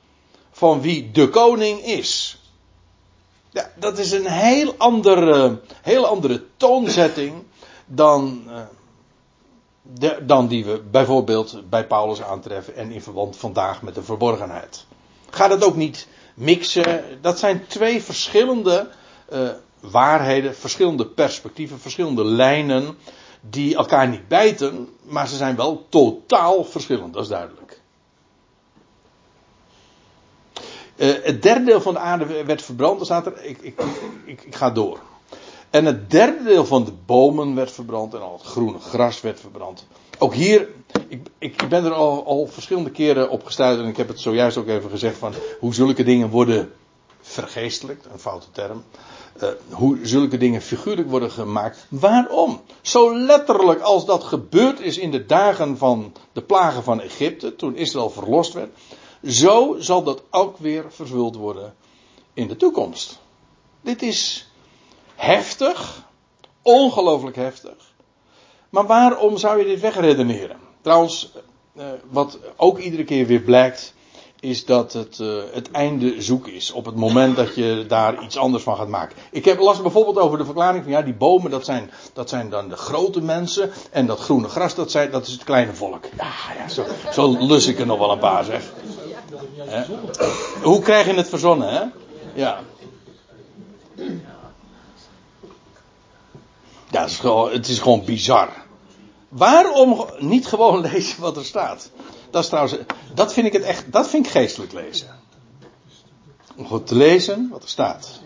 [0.50, 2.40] van wie de koning is.
[3.74, 7.42] Dat is een heel andere, heel andere toonzetting
[7.86, 8.48] dan,
[9.82, 14.86] de, dan die we bijvoorbeeld bij Paulus aantreffen en in verband vandaag met de verborgenheid.
[15.30, 17.04] Gaat het ook niet mixen.
[17.20, 18.88] Dat zijn twee verschillende
[19.32, 19.48] uh,
[19.80, 22.98] waarheden, verschillende perspectieven, verschillende lijnen
[23.41, 27.80] die elkaar niet bijten, maar ze zijn wel totaal verschillend, dat is duidelijk.
[30.97, 33.80] Uh, het derde deel van de aarde werd verbrand, dan staat er, ik, ik,
[34.24, 35.01] ik, ik ga door.
[35.70, 39.41] En het derde deel van de bomen werd verbrand en al het groene gras werd
[39.41, 39.87] verbrand.
[40.18, 40.68] Ook hier,
[41.09, 44.57] ik, ik ben er al, al verschillende keren op gestuurd en ik heb het zojuist
[44.57, 46.72] ook even gezegd van hoe zulke dingen worden
[47.26, 48.84] vergeestelijkt, een foute term.
[49.42, 51.86] Uh, hoe zulke dingen figuurlijk worden gemaakt.
[51.88, 52.60] Waarom?
[52.80, 57.76] Zo letterlijk als dat gebeurd is in de dagen van de plagen van Egypte, toen
[57.76, 58.70] Israël verlost werd,
[59.24, 61.74] zo zal dat ook weer vervuld worden
[62.34, 63.18] in de toekomst.
[63.80, 64.50] Dit is
[65.14, 66.04] heftig,
[66.62, 67.74] ongelooflijk heftig.
[68.70, 70.56] Maar waarom zou je dit wegredeneren?
[70.80, 71.32] Trouwens,
[71.76, 73.94] uh, wat ook iedere keer weer blijkt,
[74.47, 76.72] is dat het uh, het einde zoek is.
[76.72, 79.16] Op het moment dat je daar iets anders van gaat maken.
[79.30, 82.51] Ik heb last bijvoorbeeld over de verklaring van ja, die bomen dat zijn, dat zijn
[82.51, 83.70] dan de grote mensen.
[83.90, 86.05] En dat groene gras dat, zijn, dat is het kleine volk.
[86.16, 88.72] Ja, ja zo, zo lus ik er nog wel een paar zeg.
[90.62, 91.82] Hoe krijg je het verzonnen hè?
[92.34, 92.61] Ja.
[96.90, 98.49] Ja, het is gewoon, het is gewoon bizar.
[99.28, 101.90] Waarom niet gewoon lezen wat er staat?
[102.37, 102.78] Dat is trouwens,
[103.14, 105.09] dat vind ik het echt, dat vind ik geestelijk lezen.
[106.57, 108.20] Om goed te lezen wat er staat.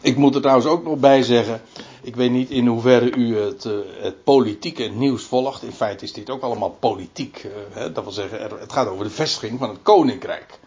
[0.00, 1.62] Ik moet er trouwens ook nog bij zeggen.
[2.02, 5.62] Ik weet niet in hoeverre u het, uh, het politieke nieuws volgt.
[5.62, 7.44] In feite is dit ook allemaal politiek.
[7.44, 7.92] Uh, hè?
[7.92, 10.58] Dat wil zeggen, het gaat over de vestiging van het koninkrijk.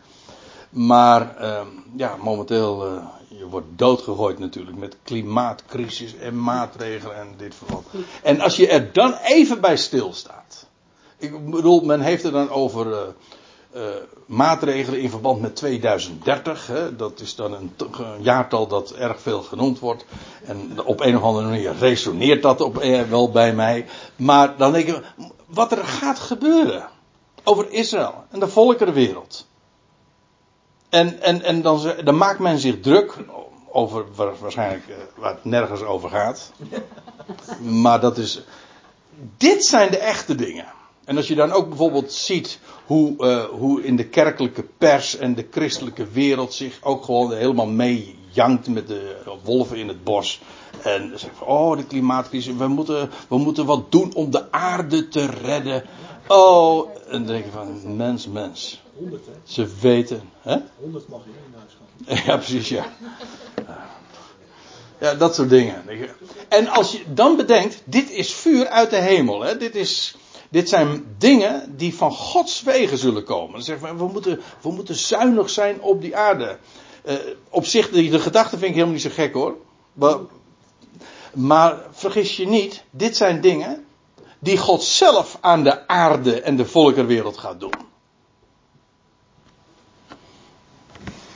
[0.69, 1.61] Maar uh,
[1.95, 3.05] ja, momenteel uh,
[3.37, 7.85] je wordt doodgegooid natuurlijk met klimaatcrisis en maatregelen en dit verband.
[8.23, 10.65] En als je er dan even bij stilstaat.
[11.17, 12.97] Ik bedoel, men heeft het dan over uh,
[13.75, 13.81] uh,
[14.25, 16.67] maatregelen in verband met 2030.
[16.67, 16.95] Hè.
[16.95, 20.05] Dat is dan een, een, jaartal dat erg veel genoemd wordt.
[20.45, 23.85] En op een of andere manier resoneert dat op, eh, wel bij mij.
[24.15, 25.03] Maar dan denk ik,
[25.45, 26.89] wat er gaat gebeuren
[27.43, 29.47] over Israël en de volkerenwereld.
[30.89, 33.17] En, en, en dan, dan maakt men zich druk
[33.71, 34.05] over
[34.39, 36.51] waarschijnlijk uh, waar het nergens over gaat.
[37.83, 38.41] Maar dat is.
[39.37, 40.65] Dit zijn de echte dingen.
[41.05, 45.35] En als je dan ook bijvoorbeeld ziet hoe, uh, hoe in de kerkelijke pers en
[45.35, 50.41] de christelijke wereld zich ook gewoon helemaal meejankt met de wolven in het bos.
[50.83, 55.07] En zeg van, oh, de klimaatcrisis, we moeten, we moeten wat doen om de aarde
[55.07, 55.83] te redden.
[56.27, 58.81] Oh, en dan denk je van, mens, mens.
[58.97, 59.31] 100, hè?
[59.43, 60.29] Ze weten.
[60.41, 60.57] Hè?
[60.79, 62.25] 100 mag je in huis gaan.
[62.25, 62.85] Ja, precies, ja.
[64.99, 65.83] Ja, dat soort dingen.
[66.47, 69.41] En als je dan bedenkt, dit is vuur uit de hemel.
[69.41, 69.57] Hè?
[69.57, 70.15] Dit, is,
[70.49, 73.51] dit zijn dingen die van Gods wegen zullen komen.
[73.51, 76.57] Dan zeggen we, we moeten, we moeten zuinig zijn op die aarde.
[77.05, 77.13] Uh,
[77.49, 79.55] op zich, de, de gedachte vind ik helemaal niet zo gek hoor.
[79.93, 80.17] Maar,
[81.33, 83.85] maar vergis je niet, dit zijn dingen
[84.47, 87.73] die God zelf aan de aarde en de volkerwereld gaat doen.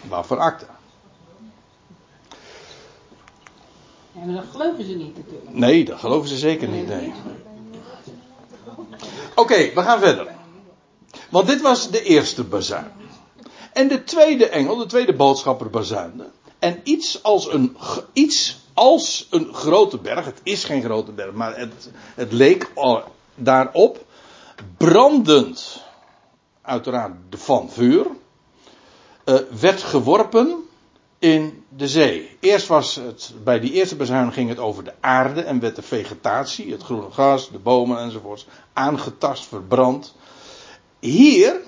[0.01, 0.65] Waarvoor akte?
[4.11, 5.53] Ja, maar dat geloven ze niet natuurlijk.
[5.53, 6.87] Nee, dat geloven ze zeker niet.
[6.87, 7.13] Nee.
[8.75, 8.89] Oké,
[9.35, 10.27] okay, we gaan verder.
[11.29, 12.91] Want dit was de eerste bazuin.
[13.73, 16.29] En de tweede engel, de tweede boodschapper bazuinde.
[16.59, 17.77] En iets als een,
[18.13, 20.25] iets als een grote berg.
[20.25, 22.71] Het is geen grote berg, maar het, het leek
[23.35, 24.05] daarop.
[24.77, 25.83] Brandend,
[26.61, 28.05] uiteraard van vuur.
[29.25, 30.55] Uh, werd geworpen
[31.19, 32.37] in de zee.
[32.39, 35.81] Eerst was het, bij die eerste bezuin ging het over de aarde en werd de
[35.81, 40.15] vegetatie, het groene gras, de bomen enzovoorts, aangetast, verbrand.
[40.99, 41.61] Hier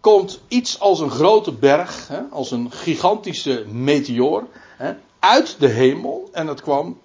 [0.00, 4.44] komt iets als een grote berg, als een gigantische meteoor,
[5.26, 7.00] uit de hemel en het kwam,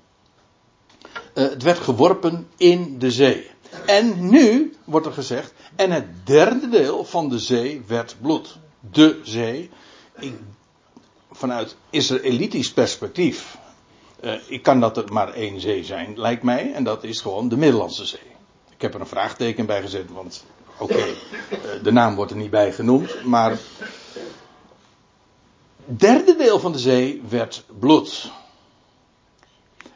[1.34, 3.50] uh, het werd geworpen in de zee.
[3.86, 8.58] En nu wordt er gezegd, en het derde deel van de zee werd bloed.
[8.92, 9.70] De zee.
[10.20, 10.34] Ik
[11.32, 13.58] vanuit Israëlitisch perspectief.
[14.24, 16.74] Uh, ik kan dat er maar één zee zijn, lijkt mij.
[16.74, 18.20] En dat is gewoon de Middellandse Zee.
[18.70, 20.46] Ik heb er een vraagteken bij gezet, want
[20.78, 23.24] oké, uh, de naam wordt er niet bij genoemd.
[23.24, 23.58] Maar.
[25.98, 28.32] Derde deel van de zee werd bloed.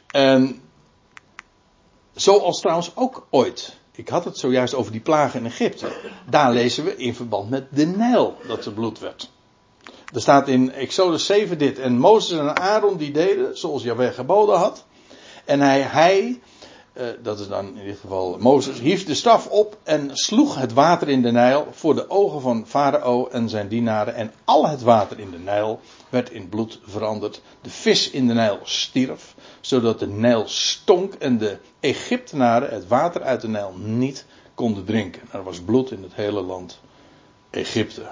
[0.06, 0.60] En.
[2.14, 3.76] Zoals trouwens ook ooit.
[3.92, 5.92] Ik had het zojuist over die plagen in Egypte.
[6.30, 9.30] Daar lezen we in verband met de Nijl dat er bloed werd.
[10.12, 11.78] Er staat in Exodus 7 dit.
[11.78, 14.84] En Mozes en Aaron die deden zoals Jaweh geboden had.
[15.44, 16.40] En hij, hij
[16.98, 20.72] uh, dat is dan in dit geval Mozes, hief de staf op en sloeg het
[20.72, 24.14] water in de Nijl voor de ogen van Farao en zijn dienaren.
[24.14, 27.40] En al het water in de Nijl werd in bloed veranderd.
[27.60, 33.22] De vis in de Nijl stierf, zodat de Nijl stonk en de Egyptenaren het water
[33.22, 34.24] uit de Nijl niet
[34.54, 35.22] konden drinken.
[35.30, 36.80] Er was bloed in het hele land
[37.50, 38.02] Egypte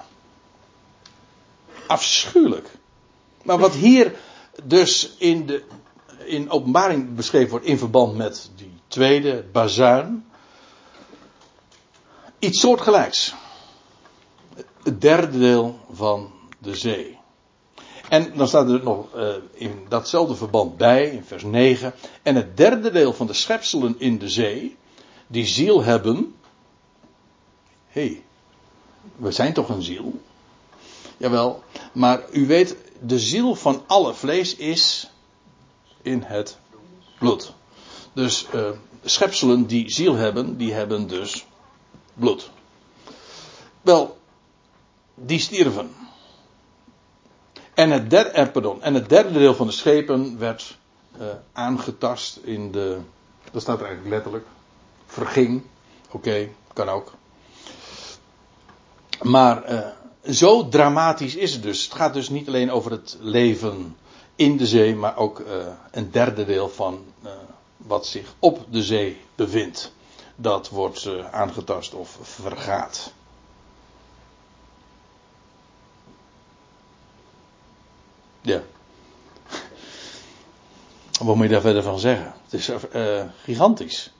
[1.86, 2.70] afschuwelijk.
[3.42, 4.14] Maar wat hier
[4.64, 5.62] dus in, de,
[6.26, 10.24] in openbaring beschreven wordt in verband met die tweede bazuin.
[12.38, 13.34] Iets soortgelijks.
[14.82, 17.18] Het derde deel van de zee.
[18.08, 21.94] En dan staat er nog uh, in datzelfde verband bij, in vers 9.
[22.22, 24.76] En het derde deel van de schepselen in de zee,
[25.26, 26.34] die ziel hebben.
[27.88, 28.22] Hé, hey,
[29.16, 30.20] we zijn toch een ziel?
[31.16, 31.62] Jawel,
[31.92, 35.10] maar u weet, de ziel van alle vlees is
[36.04, 36.58] in het
[37.18, 37.54] bloed.
[38.12, 38.68] Dus uh,
[39.04, 41.46] schepselen die ziel hebben, die hebben dus
[42.14, 42.50] bloed.
[43.80, 44.18] Wel,
[45.14, 45.90] die stierven.
[47.74, 50.78] En het, derde, eh, pardon, en het derde deel van de schepen werd
[51.20, 52.98] uh, aangetast in de.
[53.50, 54.46] Dat staat er eigenlijk letterlijk.
[55.06, 55.62] Verging.
[56.10, 57.12] Oké, kan ook.
[59.22, 59.62] Maar
[60.30, 61.84] zo dramatisch is het dus.
[61.84, 63.96] Het gaat dus niet alleen over het leven
[64.36, 67.30] in de zee, maar ook uh, een derde deel van uh,
[67.76, 69.92] wat zich op de zee bevindt.
[70.36, 73.12] Dat wordt uh, aangetast of vergaat.
[78.40, 78.62] Ja.
[81.24, 82.34] Wat moet je daar verder van zeggen?
[82.44, 82.70] Het is
[83.42, 84.12] gigantisch.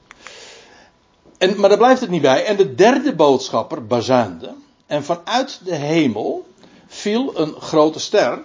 [1.37, 2.45] En, maar daar blijft het niet bij.
[2.45, 4.53] En de derde boodschapper bazuinde.
[4.85, 6.47] En vanuit de hemel
[6.87, 8.43] viel een grote ster,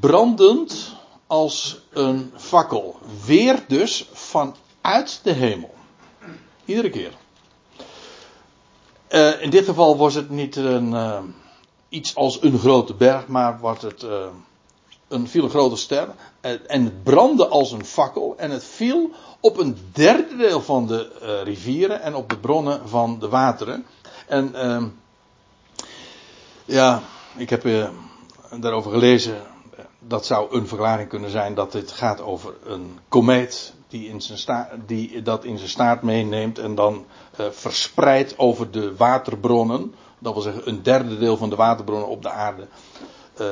[0.00, 2.98] brandend als een fakkel.
[3.26, 5.74] Weer dus vanuit de hemel.
[6.64, 7.12] Iedere keer.
[9.10, 11.18] Uh, in dit geval was het niet een, uh,
[11.88, 14.06] iets als een grote berg, maar was het
[15.08, 16.08] een, viel een grote ster.
[16.66, 18.34] en het brandde als een fakkel.
[18.36, 19.10] En het viel
[19.40, 23.86] op een derde deel van de rivieren en op de bronnen van de wateren.
[24.26, 24.84] En uh,
[26.64, 27.02] ja,
[27.36, 27.90] ik heb
[28.60, 29.49] daarover gelezen.
[30.00, 34.68] Dat zou een verklaring kunnen zijn dat dit gaat over een komeet die, in zijn
[34.86, 37.04] die dat in zijn staart meeneemt en dan
[37.40, 39.94] uh, verspreidt over de waterbronnen.
[40.18, 42.68] Dat wil zeggen een derde deel van de waterbronnen op de aarde.
[43.40, 43.46] Uh,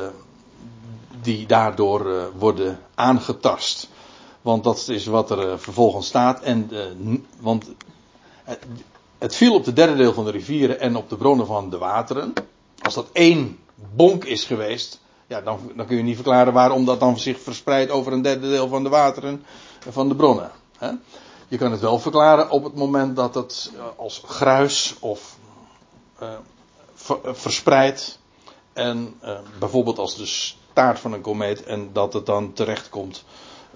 [1.22, 3.88] die daardoor worden aangetast.
[4.42, 6.40] Want dat is wat er vervolgens staat.
[6.40, 6.70] En,
[7.40, 7.70] want
[9.18, 11.78] het viel op de derde deel van de rivieren en op de bronnen van de
[11.78, 12.32] wateren.
[12.82, 13.58] Als dat één
[13.94, 17.90] bonk is geweest, ja, dan, dan kun je niet verklaren waarom dat dan zich verspreidt
[17.90, 19.44] over een derde deel van de wateren
[19.88, 20.50] van de bronnen.
[20.78, 20.90] Hè?
[21.48, 25.36] Je kan het wel verklaren op het moment dat het eh, als gruis of
[26.22, 26.28] uh,
[27.32, 28.18] verspreidt.
[28.72, 29.14] En
[29.58, 33.24] bijvoorbeeld als de staart van een komeet en dat het dan terechtkomt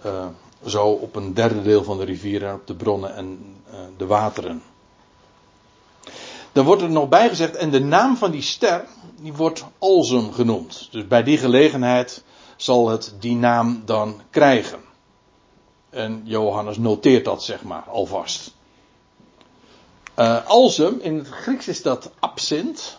[0.07, 0.27] uh,
[0.67, 3.57] zo op een derde deel van de rivieren, op de bronnen en
[3.97, 4.63] de wateren.
[6.53, 8.85] Dan wordt er nog bijgezegd, en de naam van die ster,
[9.21, 10.89] die wordt Olzum genoemd.
[10.91, 12.23] Dus bij die gelegenheid
[12.57, 14.81] zal het die naam dan krijgen.
[15.91, 18.55] En Johannes noteert dat, zeg maar, alvast.
[20.19, 22.99] Uh, Alzum, in het Grieks is dat absint.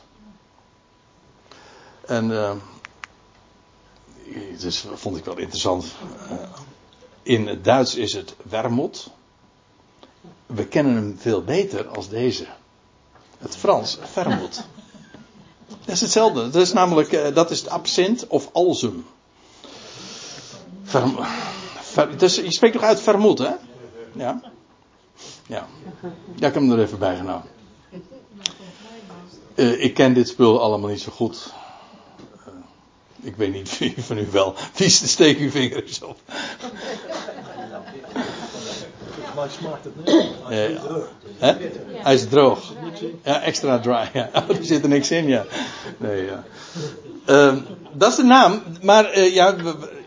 [2.06, 2.52] En uh,
[4.60, 5.86] dus vond ik wel interessant.
[6.32, 6.38] Uh,
[7.24, 9.10] in het Duits is het wermut.
[10.46, 12.46] We kennen hem veel beter als deze.
[13.44, 14.64] Het Frans, vermut.
[15.68, 16.50] Dat is hetzelfde.
[16.50, 18.50] Dat is namelijk, uh, dat is het absint of.
[20.84, 21.18] Verm,
[21.82, 23.52] ver, dus je spreekt toch uit vermoed, hè?
[24.14, 24.42] Ja.
[25.48, 25.68] Ja.
[26.36, 27.48] Ja, ik heb hem er even bij genomen.
[29.56, 31.54] Uh, ik ken dit spul allemaal niet zo goed.
[32.48, 32.54] Uh,
[33.22, 34.56] ik weet niet wie van u wel.
[34.76, 36.20] Wie steek uw vinger eens op?
[39.36, 40.26] Maar smaakt het niet.
[40.44, 41.10] Hij is droog.
[41.38, 41.54] hè?
[41.94, 42.74] Hij is droog.
[43.24, 44.10] Ja, extra dry.
[44.14, 44.30] Ja.
[44.34, 45.46] Oh, er zit er niks in, ja.
[45.98, 46.44] Nee, ja.
[47.28, 47.56] Uh,
[47.92, 48.62] dat is de naam.
[48.82, 49.56] Maar uh, ja,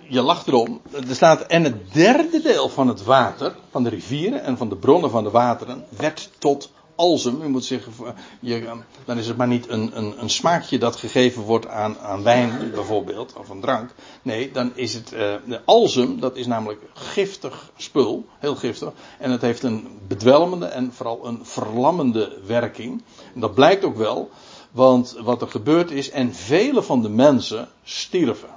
[0.08, 0.80] je lacht erom.
[1.08, 4.76] Er staat, en het derde deel van het water, van de rivieren en van de
[4.76, 7.42] bronnen van de wateren, werd tot alsem.
[7.42, 7.92] U moet zeggen,
[8.40, 8.72] je,
[9.04, 12.70] dan is het maar niet een, een, een, smaakje dat gegeven wordt aan, aan wijn,
[12.74, 13.90] bijvoorbeeld, of een drank.
[14.22, 18.92] Nee, dan is het, uh, alsem, dat is namelijk giftig spul, heel giftig.
[19.18, 23.02] En het heeft een bedwelmende en vooral een verlammende werking.
[23.34, 24.30] En dat blijkt ook wel,
[24.70, 28.54] want wat er gebeurd is, en vele van de mensen stierven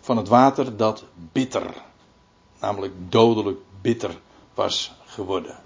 [0.00, 1.74] van het water dat bitter,
[2.60, 4.18] namelijk dodelijk bitter
[4.54, 5.58] was geworden.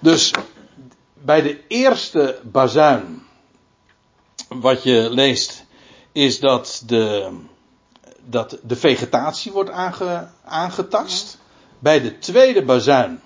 [0.00, 0.32] Dus
[1.14, 3.22] bij de eerste bazuin,
[4.48, 5.64] wat je leest,
[6.12, 7.32] is dat de,
[8.24, 11.38] dat de vegetatie wordt aange, aangetast.
[11.78, 13.20] Bij de tweede bazuin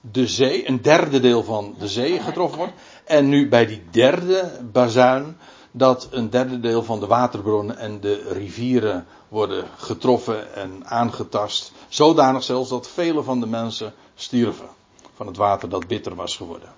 [0.00, 2.74] de zee, een derde deel van de zee getroffen wordt.
[3.04, 5.36] En nu bij die derde bazuin
[5.70, 11.72] dat een derde deel van de waterbronnen en de rivieren worden getroffen en aangetast.
[11.88, 14.68] Zodanig zelfs dat vele van de mensen stierven
[15.14, 16.68] van het water dat bitter was geworden.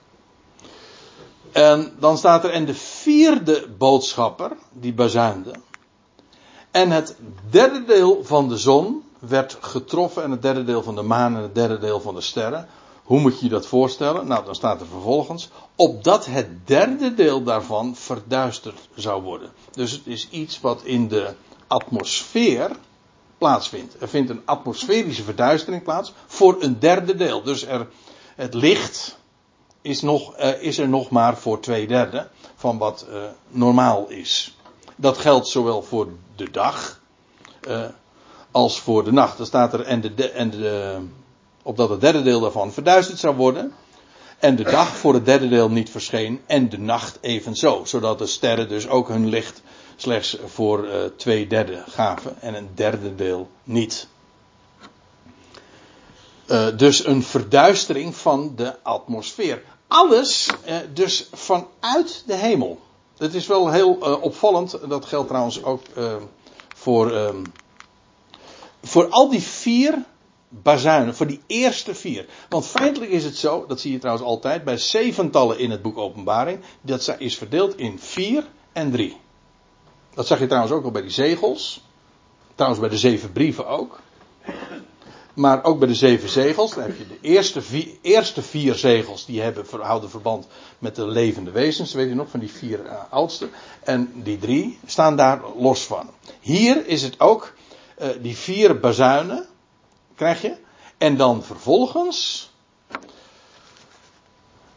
[1.53, 5.55] En dan staat er, en de vierde boodschapper, die bazuinde.
[6.70, 7.16] En het
[7.51, 11.43] derde deel van de zon werd getroffen en het derde deel van de maan en
[11.43, 12.68] het derde deel van de sterren.
[13.03, 14.26] Hoe moet je je dat voorstellen?
[14.26, 19.51] Nou, dan staat er vervolgens, opdat het derde deel daarvan verduisterd zou worden.
[19.70, 21.34] Dus het is iets wat in de
[21.66, 22.70] atmosfeer
[23.39, 23.97] plaatsvindt.
[24.01, 27.43] Er vindt een atmosferische verduistering plaats voor een derde deel.
[27.43, 27.87] Dus er,
[28.37, 29.18] het licht
[29.82, 33.16] is, nog, uh, is er nog maar voor twee derde van wat uh,
[33.49, 34.57] normaal is.
[34.97, 37.01] Dat geldt zowel voor de dag
[37.68, 37.84] uh,
[38.51, 39.37] als voor de nacht.
[39.37, 40.99] Dan staat er en de, en de
[41.62, 43.72] opdat het derde deel daarvan verduisterd zou worden.
[44.39, 46.41] En de dag voor het derde deel niet verscheen.
[46.47, 47.84] En de nacht evenzo.
[47.84, 49.62] Zodat de sterren dus ook hun licht
[49.97, 52.41] slechts voor twee derde gaven.
[52.41, 54.09] En een derde deel niet.
[56.51, 59.63] Uh, dus een verduistering van de atmosfeer.
[59.87, 62.81] Alles uh, dus vanuit de hemel.
[63.17, 64.79] Het is wel heel opvallend.
[64.89, 65.83] Dat geldt trouwens ook
[66.75, 67.35] voor,
[68.83, 70.05] voor al die vier
[70.49, 72.27] bazuinen, voor die eerste vier.
[72.49, 75.99] Want feitelijk is het zo, dat zie je trouwens altijd bij zeventallen in het boek
[75.99, 79.17] Openbaring, dat is verdeeld in vier en drie.
[80.15, 81.85] Dat zag je trouwens ook al bij die zegels.
[82.55, 84.01] Trouwens bij de zeven brieven ook.
[85.37, 89.26] Maar ook bij de zeven zegels, dan heb je de eerste vier, eerste vier zegels,
[89.26, 90.47] die hebben, houden verband
[90.78, 93.49] met de levende wezens, weet je nog, van die vier uh, oudste.
[93.84, 96.11] En die drie staan daar los van.
[96.41, 97.55] Hier is het ook,
[97.99, 99.47] uh, die vier bazuinen,
[100.14, 100.57] krijg je.
[100.99, 102.50] En dan vervolgens.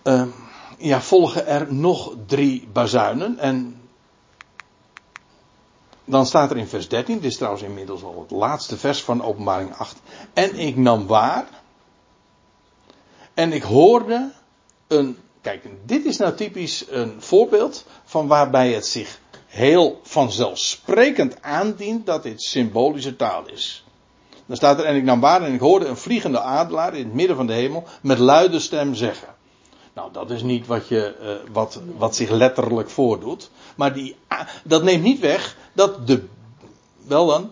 [0.03, 0.23] Uh,
[0.77, 3.38] ja, volgen er nog drie bazuinen.
[3.38, 3.78] En.
[6.10, 9.23] Dan staat er in vers 13, dit is trouwens inmiddels al het laatste vers van
[9.23, 9.98] Openbaring 8.
[10.34, 11.48] En ik nam waar.
[13.34, 14.31] En ik hoorde
[14.88, 15.18] een.
[15.41, 22.23] Kijk, dit is nou typisch een voorbeeld van waarbij het zich heel vanzelfsprekend aandient dat
[22.23, 23.86] dit symbolische taal is.
[24.45, 27.14] Dan staat er, en ik nam waar en ik hoorde een vliegende adelaar in het
[27.14, 29.27] midden van de hemel met luide stem zeggen.
[29.94, 33.49] Nou, dat is niet wat, je, uh, wat, wat zich letterlijk voordoet.
[33.76, 34.15] Maar die,
[34.64, 36.23] dat neemt niet weg dat de.
[37.07, 37.51] Wel dan?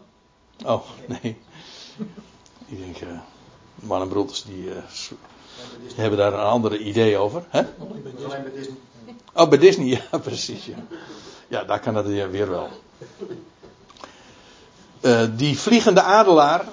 [0.65, 1.37] Oh, nee.
[2.65, 3.19] Ik denk, uh,
[3.75, 4.69] man en broeders die
[5.95, 7.43] hebben daar een andere idee over.
[7.49, 7.61] Hè?
[9.33, 10.69] Oh, bij Disney, ja, precies.
[11.47, 12.69] Ja, daar kan het weer wel.
[15.01, 16.65] Uh, die vliegende adelaar.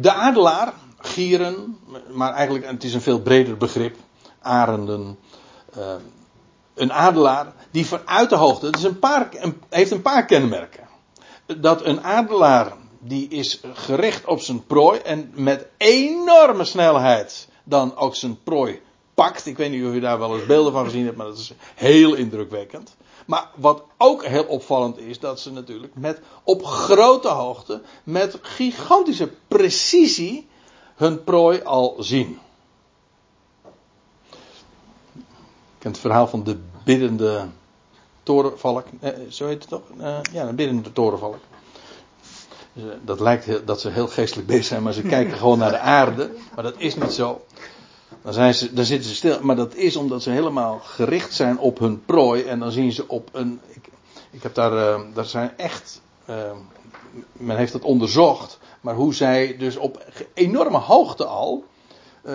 [0.00, 1.78] De adelaar, gieren,
[2.10, 3.96] maar eigenlijk het is een veel breder begrip.
[4.40, 5.18] Arenden.
[5.78, 5.94] Uh,
[6.80, 8.66] een adelaar die vanuit de hoogte.
[8.66, 9.28] Het is een paar,
[9.68, 10.86] heeft een paar kenmerken.
[11.56, 18.14] Dat een adelaar die is gericht op zijn prooi en met enorme snelheid dan ook
[18.14, 18.80] zijn prooi
[19.14, 19.46] pakt.
[19.46, 21.52] Ik weet niet of u daar wel eens beelden van gezien hebt, maar dat is
[21.74, 22.96] heel indrukwekkend.
[23.26, 29.30] Maar wat ook heel opvallend is, dat ze natuurlijk met op grote hoogte, met gigantische
[29.48, 30.48] precisie,
[30.94, 32.38] hun prooi al zien.
[35.67, 37.46] Je kent het verhaal van de biddende
[38.22, 38.86] torenvalk.
[39.00, 39.82] Eh, zo heet het toch?
[39.98, 41.38] Eh, ja, een biddende torenvalk.
[42.72, 45.58] Dus, eh, dat lijkt heel, dat ze heel geestelijk bezig zijn, maar ze kijken gewoon
[45.58, 46.30] naar de aarde.
[46.54, 47.44] Maar dat is niet zo.
[48.22, 49.38] Dan, zijn ze, dan zitten ze stil.
[49.42, 52.42] Maar dat is omdat ze helemaal gericht zijn op hun prooi.
[52.42, 53.60] En dan zien ze op een.
[53.66, 53.88] Ik,
[54.30, 54.72] ik heb daar.
[54.72, 56.00] Uh, daar zijn echt.
[56.30, 56.36] Uh,
[57.32, 58.58] men heeft dat onderzocht.
[58.80, 61.64] Maar hoe zij dus op enorme hoogte al.
[62.24, 62.34] Uh,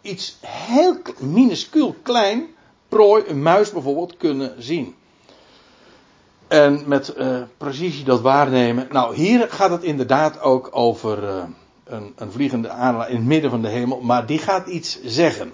[0.00, 2.56] iets heel minuscuul klein.
[2.88, 4.94] Prooi, een muis bijvoorbeeld, kunnen zien.
[6.48, 8.86] En met uh, precisie dat waarnemen.
[8.90, 11.42] Nou, hier gaat het inderdaad ook over uh,
[11.84, 14.00] een, een, vliegende aanlaag in het midden van de hemel.
[14.00, 15.52] Maar die gaat iets zeggen.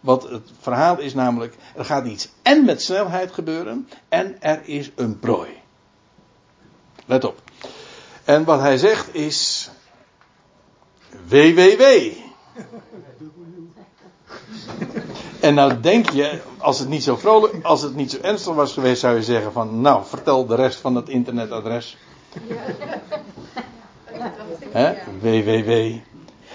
[0.00, 3.88] Want het verhaal is namelijk: er gaat iets en met snelheid gebeuren.
[4.08, 5.50] En er is een prooi.
[7.06, 7.42] Let op.
[8.24, 9.70] En wat hij zegt is:
[11.28, 11.82] WWW.
[15.44, 18.72] En nou denk je, als het niet zo vrolijk, als het niet zo ernstig was
[18.72, 21.96] geweest, zou je zeggen van, nou, vertel de rest van het internetadres.
[24.70, 24.94] Hè?
[25.20, 25.96] www.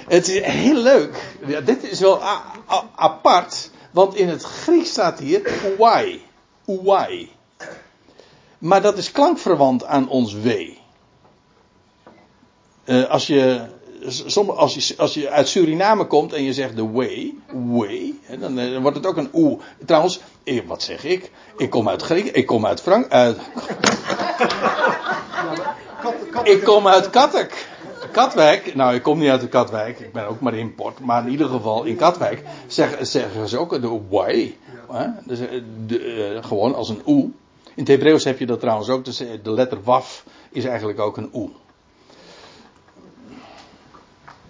[0.07, 1.37] Het is heel leuk.
[1.45, 2.21] Ja, dit is wel
[2.95, 6.25] apart, want in het Grieks staat hier uai.
[6.65, 7.31] Uai.
[8.57, 10.47] Maar dat is klankverwant aan ons w.
[12.85, 13.65] Uh, als je
[14.55, 18.81] als je, als je uit Suriname komt en je zegt de way, way, dan, dan
[18.81, 19.59] wordt het ook een oe.
[19.85, 21.31] Trouwens, eh, wat zeg ik?
[21.57, 23.05] Ik kom uit Griek, ik kom uit Frank,
[26.43, 27.67] ik kom uit Kattek.
[28.11, 31.31] Katwijk, nou ik kom niet uit de Katwijk, ik ben ook maar import, maar in
[31.31, 34.57] ieder geval in Katwijk zeggen, zeggen ze ook de way.
[35.23, 37.23] Dus, eh, de, gewoon als een oe.
[37.63, 39.05] In het Hebreeuws heb je dat trouwens ook,
[39.43, 41.49] de letter waf is eigenlijk ook een oe.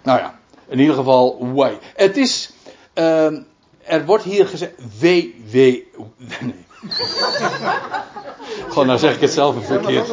[0.02, 1.78] Nou ja, in ieder geval way.
[1.94, 2.50] Het is,
[2.94, 3.26] uh,
[3.80, 5.56] er wordt hier gezegd WW.
[6.40, 6.68] Nee.
[8.68, 10.08] Gewoon, nou zeg ik het zelf even verkeerd.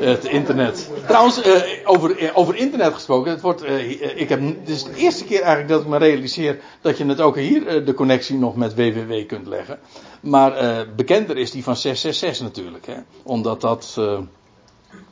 [0.00, 0.90] Het internet.
[1.06, 3.30] Trouwens, uh, over, uh, over internet gesproken.
[3.30, 6.58] Het wordt, uh, ik heb, het is de eerste keer eigenlijk dat ik me realiseer
[6.80, 9.78] dat je het ook hier de connectie nog met www kunt leggen.
[10.20, 12.86] Maar bekender is die van 666 natuurlijk.
[12.86, 12.96] Hè?
[13.22, 13.96] Omdat dat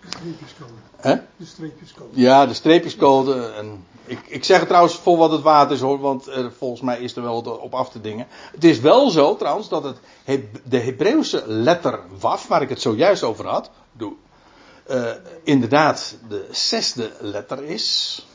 [0.08, 0.72] Streepjescode.
[0.96, 1.14] Hè?
[1.36, 2.20] De streepjescode.
[2.20, 3.52] Ja, de streepjescode.
[3.52, 6.80] En ik, ik zeg het trouwens voor wat het waard is hoor, want er, volgens
[6.80, 8.26] mij is er wel op af te dingen.
[8.52, 9.98] Het is wel zo trouwens dat het,
[10.64, 14.12] de Hebreeuwse letter waf, waar ik het zojuist over had, doe,
[14.90, 15.10] uh,
[15.42, 18.26] inderdaad de zesde letter is.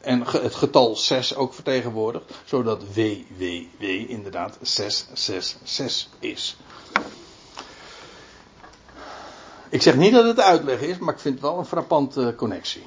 [0.00, 6.56] En het getal 6 ook vertegenwoordigt, zodat WWW inderdaad 666 is.
[9.72, 12.82] Ik zeg niet dat het uitleg is, maar ik vind het wel een frappante connectie.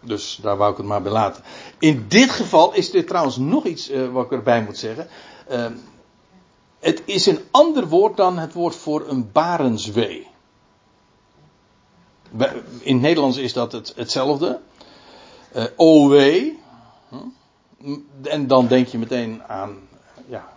[0.00, 1.44] Dus daar wou ik het maar bij laten.
[1.78, 5.08] In dit geval is dit trouwens nog iets uh, wat ik erbij moet zeggen.
[5.50, 5.66] Uh,
[6.78, 10.26] het is een ander woord dan het woord voor een barenswee.
[12.80, 14.60] In het Nederlands is dat het, hetzelfde.
[15.56, 16.14] Uh, OW.
[18.22, 19.88] En dan denk je meteen aan,
[20.26, 20.52] ja,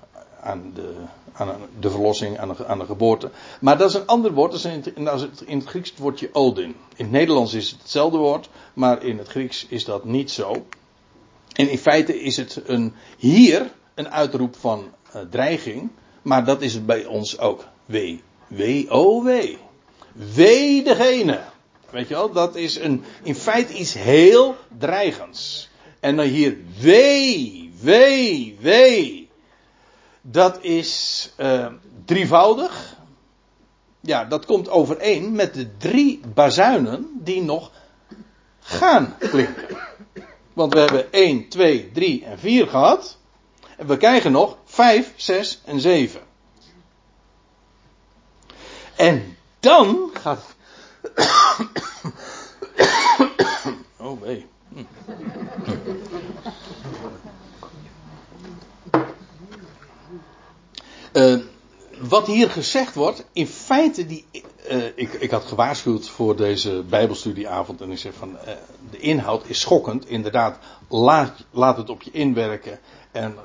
[0.45, 0.93] aan de
[1.37, 3.29] aan de verlossing, aan de, aan de geboorte.
[3.59, 4.51] Maar dat is een ander woord.
[4.51, 6.75] Dat is in, het, in het Grieks het woordje Odin.
[6.95, 10.65] In het Nederlands is het hetzelfde woord, maar in het Grieks is dat niet zo.
[11.53, 15.89] En in feite is het een, hier een uitroep van uh, dreiging,
[16.21, 17.65] maar dat is het bij ons ook.
[17.85, 19.57] Wee, wee, oh wee.
[20.11, 21.39] Wee degene.
[21.89, 25.69] Weet je wel, dat is een, in feite iets heel dreigends.
[25.99, 29.24] En dan hier wee, wee, wee
[30.27, 31.67] dat is uh,
[32.05, 32.95] drievoudig.
[33.99, 37.71] Ja, dat komt overeen met de drie bazuinen die nog
[38.59, 39.77] gaan klinken.
[40.53, 43.17] Want we hebben 1, 2, 3 en 4 gehad.
[43.77, 46.21] En we krijgen nog 5, 6 en 7.
[48.95, 50.55] En dan gaat.
[53.97, 54.45] oh wee.
[54.69, 54.83] Hm.
[61.15, 61.39] Uh,
[61.99, 64.25] wat hier gezegd wordt, in feite, die,
[64.71, 68.51] uh, ik, ik had gewaarschuwd voor deze Bijbelstudieavond en ik zeg van, uh,
[68.91, 70.07] de inhoud is schokkend.
[70.07, 70.59] Inderdaad,
[70.89, 72.79] laat, laat het op je inwerken
[73.11, 73.35] en,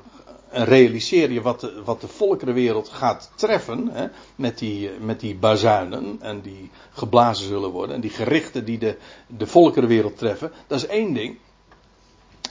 [0.49, 5.35] en realiseer je wat de, wat de volkerenwereld gaat treffen hè, met, die, met die
[5.35, 10.51] bazuinen en die geblazen zullen worden en die gerichten die de, de volkerenwereld treffen.
[10.67, 11.37] Dat is één ding.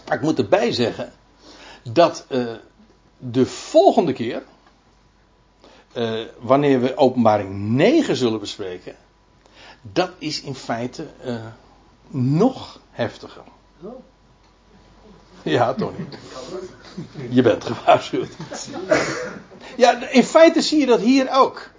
[0.07, 1.13] Maar ik moet erbij zeggen
[1.83, 2.27] dat
[3.19, 4.43] de volgende keer,
[5.93, 8.97] eh, wanneer we openbaring 9 zullen bespreken,
[9.83, 11.47] dat is in feite eh,
[12.09, 13.43] nog heftiger.
[15.43, 16.09] Ja, Tony.
[17.31, 18.29] Je bent gewaarschuwd.
[19.77, 21.71] Ja, in feite zie je dat hier ook.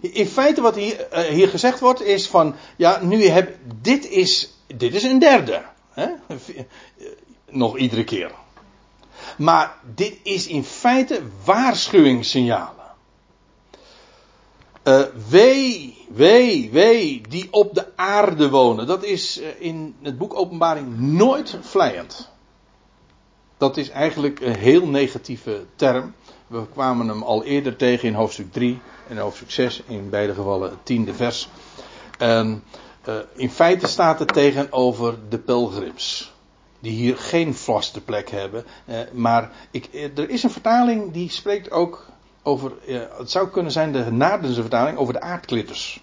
[0.00, 4.54] In feite wat hier, eh, hier gezegd wordt is van, ja, nu heb, dit is,
[4.66, 5.62] dit is een derde.
[5.90, 6.06] Hè?
[7.48, 8.30] Nog iedere keer.
[9.36, 12.79] Maar dit is in feite waarschuwingssignalen.
[14.84, 18.86] Uh, wee, wee, wee, die op de aarde wonen.
[18.86, 22.30] Dat is uh, in het boek Openbaring nooit vlijend.
[23.56, 26.14] Dat is eigenlijk een heel negatieve term.
[26.46, 30.70] We kwamen hem al eerder tegen in hoofdstuk 3 en hoofdstuk 6, in beide gevallen
[30.70, 31.48] het tiende vers.
[32.18, 32.62] En
[33.08, 36.32] uh, in feite staat het tegenover de pelgrims.
[36.78, 38.64] Die hier geen vaste plek hebben.
[39.12, 42.06] Maar ik, er is een vertaling die spreekt ook
[42.42, 42.72] over.
[43.18, 46.00] Het zou kunnen zijn de Naardense vertaling over de aardklitters.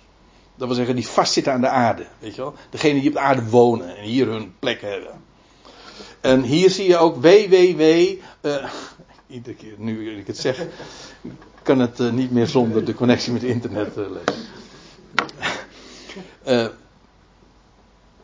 [0.56, 2.06] Dat wil zeggen die vastzitten aan de aarde.
[2.20, 2.54] Weet je wel?
[2.70, 5.22] Degenen die op de aarde wonen en hier hun plek hebben.
[6.22, 7.82] En hier zie je ook WWW.
[7.82, 8.16] Uh,
[9.28, 10.66] iedere keer nu ik het zeg,
[11.64, 14.46] kan het uh, niet meer zonder de connectie met internet uh, lezen.
[16.48, 16.68] Uh,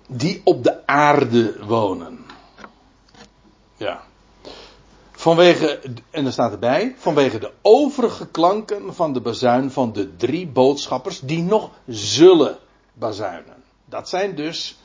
[0.08, 2.26] die op de aarde wonen.
[3.78, 4.04] Ja.
[5.24, 5.80] Vanwege,
[6.10, 11.20] en er staat erbij, vanwege de overige klanken van de bazuin van de drie boodschappers
[11.20, 12.58] die nog zullen
[12.94, 13.64] bazuinen.
[13.86, 14.78] Dat zijn dus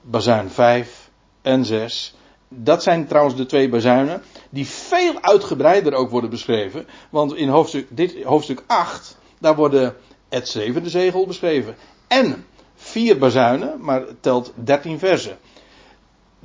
[0.00, 1.10] bazuin 5
[1.42, 2.14] en 6
[2.48, 6.86] dat zijn trouwens de twee bazuinen, die veel uitgebreider ook worden beschreven.
[7.10, 9.96] Want in hoofdstuk, dit, hoofdstuk 8, daar worden
[10.28, 11.76] het zevende zegel beschreven.
[12.06, 15.38] En vier bazuinen, maar telt 13 versen.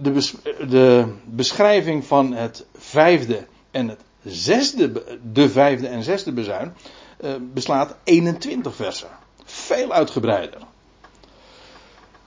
[0.01, 0.31] De,
[0.69, 6.73] de beschrijving van het vijfde en het zesde, de vijfde en zesde bazuin,
[7.21, 9.09] uh, beslaat 21 versen.
[9.43, 10.61] Veel uitgebreider.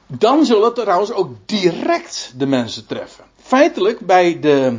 [0.07, 4.79] Dan zullen het trouwens ook direct de mensen treffen feitelijk bij de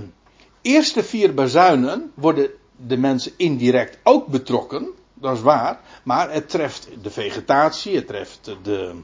[0.62, 4.90] eerste vier bazuinen worden de mensen indirect ook betrokken.
[5.14, 5.80] Dat is waar.
[6.04, 8.96] Maar het treft de vegetatie, het treft de,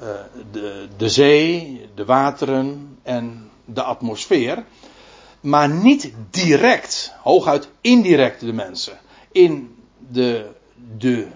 [0.00, 0.08] uh,
[0.50, 4.64] de, de zee, de wateren en de atmosfeer.
[5.40, 8.98] Maar niet direct, hooguit indirect de mensen.
[9.32, 9.76] In
[10.10, 10.46] de,
[10.98, 11.26] de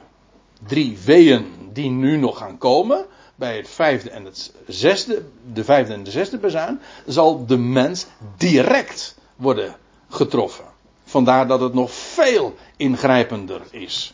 [0.66, 5.22] drie weeën die nu nog gaan komen bij het vijfde en het zesde,
[5.52, 8.06] de vijfde en de zesde bezuin, zal de mens
[8.36, 9.76] direct worden
[10.08, 10.64] getroffen.
[11.04, 14.10] Vandaar dat het nog veel ingrijpender is.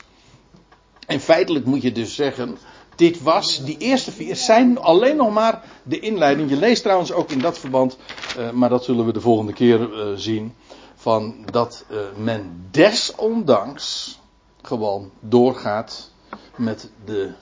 [1.06, 2.58] En feitelijk moet je dus zeggen,
[2.96, 6.50] dit was, die eerste vier zijn alleen nog maar de inleiding.
[6.50, 7.96] Je leest trouwens ook in dat verband,
[8.38, 10.54] uh, maar dat zullen we de volgende keer uh, zien,
[10.94, 14.18] van dat uh, men desondanks
[14.62, 16.10] gewoon doorgaat
[16.56, 17.32] met de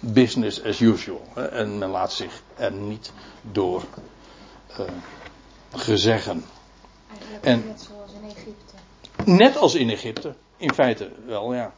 [0.00, 1.22] business as usual.
[1.34, 3.12] En men laat zich er niet
[3.42, 3.82] door
[5.72, 6.44] gezeggen.
[7.40, 8.74] En, net zoals in Egypte.
[9.24, 11.72] Net als in Egypte, in feite wel, ja.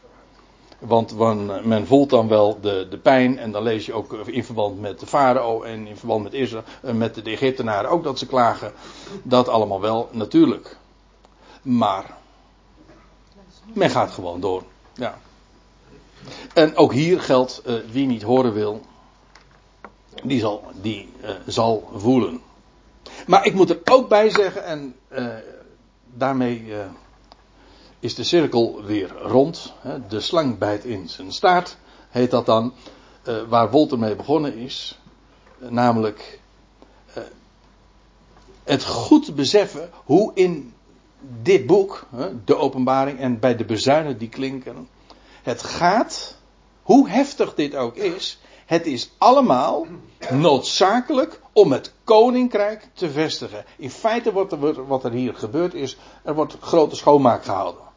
[0.78, 1.16] Want
[1.64, 5.00] men voelt dan wel de, de pijn en dan lees je ook in verband met
[5.00, 8.72] de farao en in verband met Israël, eh, met de Egyptenaren ook dat ze klagen.
[9.22, 10.76] Dat allemaal wel, natuurlijk.
[11.62, 12.16] Maar
[13.72, 14.62] men gaat gewoon door.
[14.94, 15.18] Ja.
[16.54, 18.80] En ook hier geldt, uh, wie niet horen wil,
[20.22, 22.40] die zal, die, uh, zal voelen.
[23.26, 24.94] Maar ik moet er ook bij zeggen, en
[26.14, 26.72] daarmee
[28.00, 29.72] is de cirkel weer rond.
[30.08, 31.76] De slang bijt in zijn staart,
[32.08, 32.72] heet dat dan.
[33.48, 34.98] waar Wolter mee begonnen is.
[35.58, 36.40] namelijk
[38.64, 40.74] het goed beseffen hoe in
[41.42, 42.06] dit boek,
[42.44, 44.88] de openbaring en bij de bezuinen die klinken,
[45.42, 46.36] het gaat,
[46.82, 49.86] hoe heftig dit ook is, het is allemaal
[50.30, 53.64] noodzakelijk om het koninkrijk te vestigen.
[53.76, 54.54] In feite wordt
[54.86, 57.87] wat er hier gebeurd is, er wordt grote schoonmaak gehouden.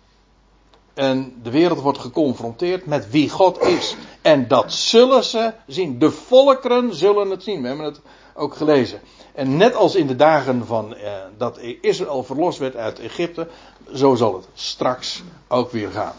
[0.94, 3.96] En de wereld wordt geconfronteerd met wie God is.
[4.22, 6.00] En dat zullen ze zien.
[6.00, 7.62] De volkeren zullen het zien.
[7.62, 8.02] We hebben het
[8.36, 9.02] ook gelezen.
[9.34, 13.48] En net als in de dagen van eh, dat Israël verlost werd uit Egypte,
[13.94, 16.16] zo zal het straks ook weer gaan.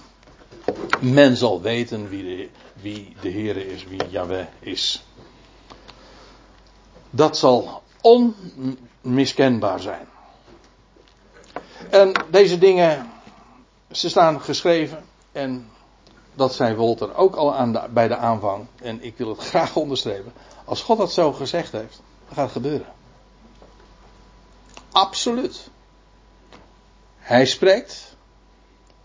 [1.00, 2.48] Men zal weten wie de,
[2.80, 5.04] wie de Heer is, wie Yahweh is.
[7.10, 10.06] Dat zal onmiskenbaar zijn.
[11.90, 13.10] En deze dingen,
[13.92, 15.70] ze staan geschreven en
[16.34, 18.66] dat zei Wolter ook al aan bij de aanvang.
[18.82, 20.32] En ik wil het graag onderstrepen.
[20.64, 22.86] Als God dat zo gezegd heeft, dan gaat het gebeuren.
[24.92, 25.70] Absoluut.
[27.16, 28.16] Hij spreekt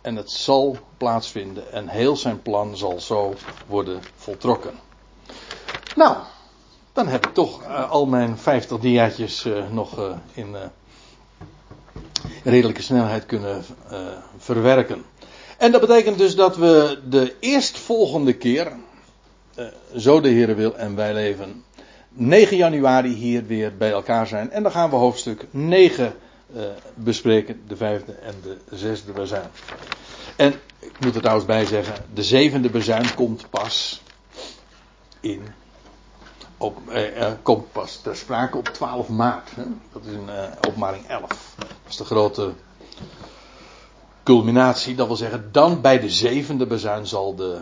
[0.01, 3.33] en het zal plaatsvinden en heel zijn plan zal zo
[3.67, 4.79] worden voltrokken.
[5.95, 6.17] Nou,
[6.93, 10.55] dan heb ik toch uh, al mijn 50 diaatjes uh, nog uh, in
[12.43, 13.63] redelijke snelheid kunnen
[14.37, 15.03] verwerken.
[15.57, 18.71] En dat betekent dus dat we de eerstvolgende keer,
[19.95, 21.63] zo de Heer wil en wij leven,
[22.09, 24.51] 9 januari hier weer bij elkaar zijn.
[24.51, 26.13] En dan gaan we hoofdstuk 9
[26.93, 29.49] bespreken, de vijfde en de zesde bezuin.
[30.35, 34.01] En ik moet er trouwens bij zeggen, de zevende bezuin komt pas
[35.19, 35.41] in
[36.57, 39.49] op, eh, komt pas ter sprake op 12 maart.
[39.55, 39.63] Hè?
[39.91, 41.55] Dat is in eh, openbaring 11.
[41.57, 42.53] Dat is de grote
[44.23, 44.95] culminatie.
[44.95, 47.59] Dat wil zeggen, dan bij de zevende bezuin zal de,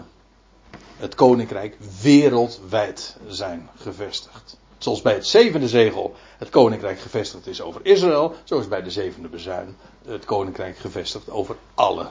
[0.97, 4.57] het koninkrijk wereldwijd zijn gevestigd.
[4.77, 8.91] Zoals bij het zevende zegel het koninkrijk gevestigd is over Israël, zo is bij de
[8.91, 12.07] zevende bezuin het koninkrijk gevestigd over alle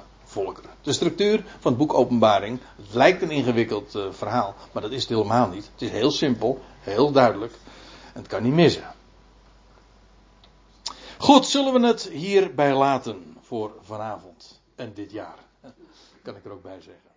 [0.82, 2.61] De structuur van het boek Openbaring,
[2.93, 5.70] lijkt een ingewikkeld uh, verhaal, maar dat is het helemaal niet.
[5.73, 7.52] Het is heel simpel, heel duidelijk
[8.12, 8.94] en het kan niet missen.
[11.19, 15.39] Goed, zullen we het hierbij laten voor vanavond en dit jaar?
[16.23, 17.14] Kan ik er ook bij zeggen.